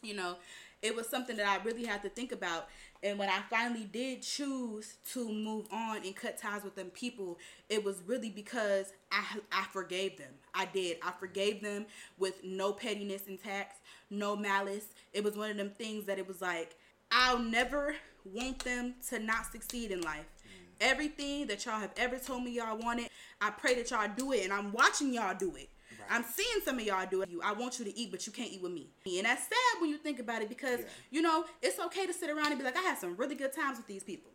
You 0.02 0.14
know, 0.14 0.36
it 0.84 0.94
was 0.94 1.08
something 1.08 1.36
that 1.36 1.46
I 1.46 1.64
really 1.64 1.86
had 1.86 2.02
to 2.02 2.10
think 2.10 2.30
about. 2.30 2.68
And 3.02 3.18
when 3.18 3.30
I 3.30 3.40
finally 3.48 3.88
did 3.90 4.20
choose 4.20 4.98
to 5.12 5.28
move 5.28 5.66
on 5.72 5.96
and 6.04 6.14
cut 6.14 6.36
ties 6.36 6.62
with 6.62 6.74
them 6.74 6.90
people, 6.90 7.38
it 7.70 7.82
was 7.82 8.02
really 8.06 8.28
because 8.28 8.92
I 9.10 9.24
I 9.50 9.64
forgave 9.72 10.18
them. 10.18 10.32
I 10.54 10.66
did. 10.66 10.98
I 11.02 11.12
forgave 11.12 11.62
them 11.62 11.86
with 12.18 12.44
no 12.44 12.72
pettiness 12.72 13.22
and 13.26 13.42
tax, 13.42 13.76
no 14.10 14.36
malice. 14.36 14.86
It 15.14 15.24
was 15.24 15.36
one 15.36 15.50
of 15.50 15.56
them 15.56 15.72
things 15.78 16.04
that 16.04 16.18
it 16.18 16.28
was 16.28 16.42
like 16.42 16.76
I'll 17.10 17.38
never 17.38 17.96
want 18.24 18.58
them 18.60 18.94
to 19.08 19.18
not 19.18 19.50
succeed 19.50 19.90
in 19.90 20.02
life. 20.02 20.26
Mm. 20.46 20.66
Everything 20.80 21.46
that 21.46 21.64
y'all 21.64 21.80
have 21.80 21.92
ever 21.96 22.18
told 22.18 22.42
me 22.42 22.52
y'all 22.52 22.78
wanted, 22.78 23.08
I 23.40 23.50
pray 23.50 23.74
that 23.76 23.90
y'all 23.90 24.10
do 24.14 24.32
it, 24.32 24.44
and 24.44 24.52
I'm 24.52 24.72
watching 24.72 25.14
y'all 25.14 25.36
do 25.38 25.56
it. 25.56 25.70
Right. 25.98 26.08
I'm 26.10 26.24
seeing 26.24 26.60
some 26.64 26.78
of 26.78 26.84
y'all 26.84 27.06
do 27.10 27.22
it. 27.22 27.30
I 27.42 27.52
want 27.52 27.78
you 27.78 27.84
to 27.84 27.96
eat, 27.96 28.10
but 28.10 28.26
you 28.26 28.32
can't 28.32 28.52
eat 28.52 28.62
with 28.62 28.72
me. 28.72 28.88
And 29.06 29.26
that's 29.26 29.42
sad 29.42 29.80
when 29.80 29.90
you 29.90 29.98
think 29.98 30.18
about 30.18 30.42
it 30.42 30.48
because, 30.48 30.80
yeah. 30.80 30.86
you 31.10 31.22
know, 31.22 31.44
it's 31.62 31.78
okay 31.78 32.06
to 32.06 32.12
sit 32.12 32.30
around 32.30 32.48
and 32.48 32.58
be 32.58 32.64
like, 32.64 32.76
I 32.76 32.82
had 32.82 32.98
some 32.98 33.16
really 33.16 33.34
good 33.34 33.52
times 33.52 33.78
with 33.78 33.86
these 33.86 34.02
people. 34.02 34.30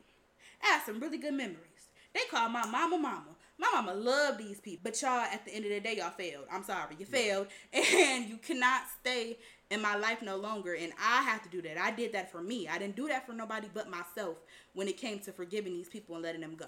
I 0.63 0.67
had 0.67 0.83
some 0.85 0.99
really 0.99 1.17
good 1.17 1.33
memories. 1.33 1.57
They 2.13 2.21
call 2.31 2.49
my 2.49 2.65
mama 2.65 2.97
mama. 2.97 3.35
My 3.57 3.69
mama 3.73 3.93
loved 3.93 4.39
these 4.39 4.59
people. 4.59 4.81
But 4.83 5.01
y'all, 5.01 5.19
at 5.19 5.45
the 5.45 5.53
end 5.53 5.65
of 5.65 5.71
the 5.71 5.79
day, 5.79 5.97
y'all 5.97 6.11
failed. 6.11 6.45
I'm 6.51 6.63
sorry. 6.63 6.95
You 6.97 7.05
yeah. 7.09 7.17
failed. 7.17 7.47
And 7.73 8.29
you 8.29 8.37
cannot 8.37 8.83
stay 8.99 9.37
in 9.69 9.81
my 9.81 9.95
life 9.95 10.21
no 10.21 10.37
longer. 10.37 10.73
And 10.73 10.93
I 10.99 11.21
have 11.23 11.43
to 11.43 11.49
do 11.49 11.61
that. 11.63 11.77
I 11.77 11.91
did 11.91 12.13
that 12.13 12.31
for 12.31 12.41
me. 12.41 12.67
I 12.67 12.77
didn't 12.77 12.95
do 12.95 13.07
that 13.09 13.25
for 13.25 13.33
nobody 13.33 13.67
but 13.73 13.89
myself 13.89 14.37
when 14.73 14.87
it 14.87 14.97
came 14.97 15.19
to 15.19 15.31
forgiving 15.31 15.73
these 15.73 15.89
people 15.89 16.15
and 16.15 16.23
letting 16.23 16.41
them 16.41 16.55
go. 16.55 16.67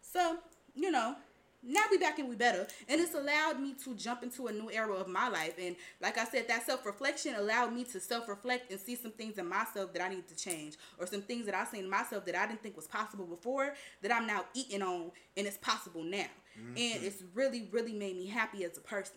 So, 0.00 0.38
you 0.74 0.90
know, 0.90 1.16
now 1.62 1.82
we 1.90 1.98
back 1.98 2.18
and 2.18 2.28
we 2.28 2.36
better. 2.36 2.66
And 2.88 3.00
it's 3.00 3.14
allowed 3.14 3.60
me 3.60 3.74
to 3.84 3.94
jump 3.94 4.22
into 4.22 4.46
a 4.46 4.52
new 4.52 4.70
era 4.70 4.94
of 4.94 5.08
my 5.08 5.28
life. 5.28 5.54
And 5.60 5.76
like 6.00 6.18
i 6.18 6.24
said 6.24 6.48
that 6.48 6.64
self-reflection 6.66 7.34
allowed 7.34 7.74
me 7.74 7.84
to 7.84 8.00
self-reflect 8.00 8.70
and 8.70 8.80
see 8.80 8.96
some 8.96 9.12
things 9.12 9.38
in 9.38 9.46
myself 9.46 9.92
that 9.92 10.02
i 10.02 10.08
need 10.08 10.26
to 10.28 10.36
change. 10.36 10.76
Or 10.98 11.06
some 11.06 11.22
things 11.22 11.46
that 11.46 11.54
i 11.54 11.64
seen 11.64 11.84
in 11.84 11.90
myself 11.90 12.24
that 12.26 12.34
i 12.34 12.46
didn't 12.46 12.62
think 12.62 12.76
was 12.76 12.86
possible 12.86 13.26
before 13.26 13.74
that 14.02 14.12
i'm 14.12 14.26
now 14.26 14.44
eating 14.54 14.82
on 14.82 15.10
and 15.36 15.46
it's 15.46 15.58
possible 15.58 16.02
now. 16.02 16.26
Mm-hmm. 16.58 16.76
and 16.76 17.04
it's 17.04 17.22
really 17.34 17.68
really 17.70 17.92
made 17.92 18.16
me 18.16 18.26
happy 18.26 18.64
as 18.64 18.76
a 18.76 18.80
person. 18.80 19.16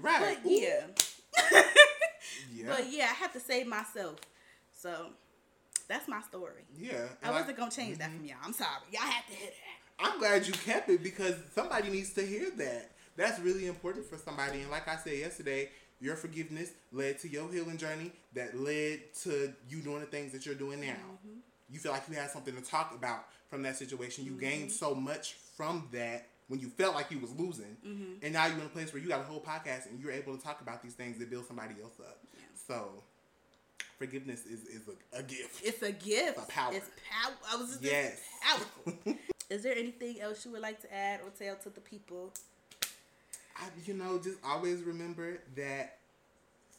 Right. 0.00 0.38
But 0.42 0.50
yeah. 0.50 0.86
Yeah. 2.52 2.66
But 2.68 2.92
yeah 2.92 3.04
i 3.04 3.14
have 3.14 3.32
to 3.32 3.40
save 3.40 3.66
myself. 3.66 4.16
So 4.76 5.10
that's 5.88 6.08
my 6.08 6.20
story. 6.22 6.64
Yeah 6.76 7.06
i 7.22 7.30
wasn't 7.30 7.56
gonna 7.56 7.70
change 7.70 7.98
mm-hmm. 7.98 8.00
that 8.00 8.10
from 8.10 8.24
y'all. 8.24 8.36
I'm 8.44 8.52
sorry. 8.52 8.70
Y'all 8.90 9.02
had 9.02 9.26
to 9.28 9.34
hit 9.34 9.50
it 9.50 9.54
I'm 9.98 10.18
glad 10.18 10.46
you 10.46 10.52
kept 10.52 10.88
it 10.90 11.02
because 11.02 11.34
somebody 11.54 11.90
needs 11.90 12.12
to 12.14 12.22
hear 12.22 12.50
that. 12.56 12.90
That's 13.16 13.40
really 13.40 13.66
important 13.66 14.06
for 14.06 14.18
somebody. 14.18 14.60
And 14.60 14.70
like 14.70 14.88
I 14.88 14.96
said 14.96 15.18
yesterday, 15.18 15.70
your 16.00 16.16
forgiveness 16.16 16.70
led 16.92 17.18
to 17.20 17.28
your 17.28 17.50
healing 17.50 17.78
journey 17.78 18.12
that 18.34 18.58
led 18.58 19.00
to 19.22 19.52
you 19.68 19.80
doing 19.80 20.00
the 20.00 20.06
things 20.06 20.32
that 20.32 20.44
you're 20.44 20.54
doing 20.54 20.80
now. 20.80 20.88
Mm-hmm. 20.88 21.38
You 21.70 21.78
feel 21.78 21.92
like 21.92 22.02
you 22.08 22.14
had 22.16 22.30
something 22.30 22.54
to 22.54 22.62
talk 22.62 22.94
about 22.94 23.24
from 23.48 23.62
that 23.62 23.76
situation. 23.76 24.24
You 24.24 24.32
mm-hmm. 24.32 24.40
gained 24.40 24.72
so 24.72 24.94
much 24.94 25.34
from 25.56 25.88
that 25.92 26.26
when 26.48 26.60
you 26.60 26.68
felt 26.68 26.94
like 26.94 27.10
you 27.10 27.18
was 27.18 27.32
losing. 27.34 27.76
Mm-hmm. 27.86 28.12
And 28.22 28.32
now 28.34 28.46
you're 28.46 28.58
in 28.58 28.66
a 28.66 28.68
place 28.68 28.92
where 28.92 29.02
you 29.02 29.08
got 29.08 29.20
a 29.20 29.24
whole 29.24 29.40
podcast 29.40 29.90
and 29.90 29.98
you're 29.98 30.12
able 30.12 30.36
to 30.36 30.42
talk 30.42 30.60
about 30.60 30.82
these 30.82 30.94
things 30.94 31.18
that 31.18 31.30
build 31.30 31.46
somebody 31.46 31.74
else 31.82 31.98
up. 31.98 32.18
Yeah. 32.34 32.44
So 32.68 33.02
forgiveness 33.98 34.44
is, 34.44 34.64
is 34.64 34.82
a, 34.88 35.18
a, 35.18 35.22
gift. 35.22 35.60
It's 35.64 35.82
a 35.82 35.92
gift. 35.92 36.38
It's 36.38 36.48
a 36.48 36.52
power. 36.52 36.72
It's 36.74 36.90
power. 37.10 37.34
I 37.52 37.56
was 37.56 37.70
just 37.70 37.82
yes. 37.82 38.20
powerful. 38.42 38.92
Is 39.48 39.62
there 39.62 39.76
anything 39.76 40.20
else 40.20 40.44
you 40.44 40.52
would 40.52 40.62
like 40.62 40.80
to 40.82 40.92
add 40.92 41.20
or 41.20 41.30
tell 41.30 41.56
to 41.56 41.70
the 41.70 41.80
people? 41.80 42.32
I, 43.56 43.64
you 43.84 43.94
know, 43.94 44.18
just 44.18 44.38
always 44.44 44.82
remember 44.82 45.38
that 45.56 45.98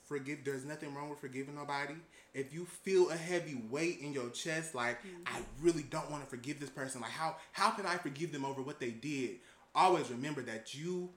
forgive. 0.06 0.40
There's 0.44 0.66
nothing 0.66 0.94
wrong 0.94 1.10
with 1.10 1.20
forgiving 1.20 1.56
nobody. 1.56 1.96
If 2.34 2.54
you 2.54 2.66
feel 2.66 3.10
a 3.10 3.16
heavy 3.16 3.62
weight 3.70 4.00
in 4.02 4.14
your 4.14 4.30
chest, 4.30 4.76
like 4.76 5.00
mm-hmm. 5.00 5.24
I 5.26 5.42
really 5.62 5.84
don't 5.84 6.12
want 6.12 6.24
to 6.24 6.30
forgive 6.30 6.60
this 6.60 6.70
person, 6.70 7.02
like 7.02 7.12
how 7.12 7.38
how 7.54 7.72
can 7.72 7.86
I 7.86 7.96
forgive 7.98 8.32
them 8.32 8.46
over 8.46 8.62
what 8.62 8.80
they 8.80 8.92
did? 8.92 9.38
Always 9.74 10.10
remember 10.10 10.42
that 10.44 10.76
you 10.76 11.10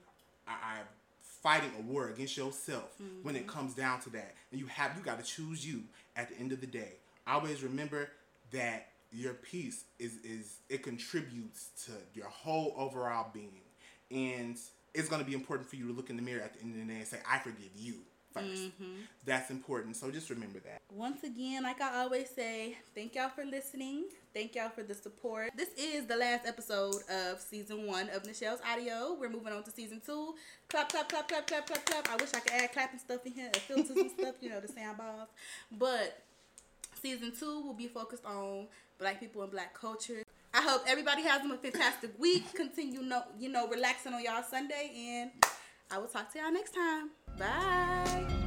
are, 0.47 0.53
are 0.53 0.87
fighting 1.21 1.71
a 1.77 1.81
war 1.81 2.09
against 2.09 2.37
yourself 2.37 2.93
mm-hmm. 3.01 3.23
when 3.23 3.35
it 3.35 3.45
mm-hmm. 3.45 3.57
comes 3.57 3.73
down 3.73 3.99
to 4.01 4.09
that, 4.11 4.33
and 4.51 4.59
you 4.59 4.67
have 4.67 4.95
you 4.97 5.03
got 5.03 5.23
to 5.23 5.25
choose 5.25 5.65
you 5.65 5.83
at 6.15 6.29
the 6.29 6.37
end 6.39 6.51
of 6.51 6.61
the 6.61 6.67
day. 6.67 6.93
Always 7.27 7.61
remember 7.61 8.09
that 8.51 8.87
your 9.11 9.33
peace 9.33 9.83
is 9.99 10.17
is 10.23 10.57
it 10.69 10.83
contributes 10.83 11.69
to 11.85 11.91
your 12.13 12.27
whole 12.27 12.73
overall 12.77 13.29
being. 13.33 13.61
And 14.09 14.57
it's 14.93 15.07
going 15.07 15.21
to 15.21 15.27
be 15.27 15.33
important 15.33 15.69
for 15.69 15.77
you 15.77 15.87
to 15.87 15.93
look 15.93 16.09
in 16.09 16.15
the 16.17 16.21
mirror 16.21 16.41
at 16.41 16.53
the 16.53 16.61
end 16.61 16.73
of 16.73 16.87
the 16.87 16.93
day 16.93 16.99
and 16.99 17.07
say 17.07 17.19
i 17.29 17.37
forgive 17.37 17.69
you 17.77 17.95
1st 18.35 18.43
mm-hmm. 18.43 18.85
that's 19.25 19.49
important. 19.49 19.95
So 19.97 20.09
just 20.09 20.29
remember 20.29 20.59
that. 20.59 20.81
Once 20.89 21.23
again 21.23 21.63
like 21.63 21.81
i 21.81 22.01
always 22.01 22.29
say 22.29 22.77
thank 22.95 23.15
y'all 23.15 23.29
for 23.29 23.43
listening. 23.43 24.05
Thank 24.33 24.55
y'all 24.55 24.69
for 24.69 24.83
the 24.83 24.95
support. 24.95 25.51
This 25.57 25.69
is 25.77 26.05
the 26.05 26.15
last 26.15 26.47
episode 26.47 26.95
of 27.09 27.41
season 27.41 27.85
one 27.85 28.09
of 28.09 28.25
nichelle's 28.25 28.61
audio. 28.71 29.17
We're 29.19 29.29
moving 29.29 29.51
on 29.51 29.63
to 29.63 29.71
season 29.71 30.01
two. 30.05 30.35
Clap 30.69 30.89
clap 30.89 31.09
clap 31.09 31.27
clap 31.27 31.45
clap 31.47 31.67
clap 31.67 31.85
clap. 31.85 32.09
I 32.09 32.15
wish 32.15 32.33
i 32.33 32.39
could 32.39 32.53
add 32.53 32.71
clapping 32.71 32.99
stuff 32.99 33.25
in 33.25 33.33
here 33.33 33.51
filters 33.67 33.89
and 33.89 34.11
stuff 34.17 34.35
you 34.39 34.49
know 34.49 34.61
the 34.61 34.69
sound 34.69 34.97
bars 34.97 35.27
but 35.71 36.21
season 37.01 37.33
two 37.37 37.61
will 37.61 37.73
be 37.73 37.87
focused 37.87 38.25
on 38.25 38.67
black 39.01 39.19
people 39.19 39.41
and 39.41 39.51
black 39.51 39.73
culture. 39.73 40.23
I 40.53 40.61
hope 40.61 40.83
everybody 40.87 41.23
has 41.23 41.43
a 41.43 41.57
fantastic 41.57 42.17
week. 42.19 42.53
Continue, 42.53 43.01
no, 43.01 43.23
you 43.37 43.49
know, 43.49 43.67
relaxing 43.67 44.13
on 44.13 44.23
y'all 44.23 44.43
Sunday, 44.43 44.91
and 44.95 45.31
I 45.89 45.97
will 45.97 46.07
talk 46.07 46.31
to 46.33 46.39
y'all 46.39 46.51
next 46.51 46.73
time. 46.73 47.09
Bye. 47.37 48.40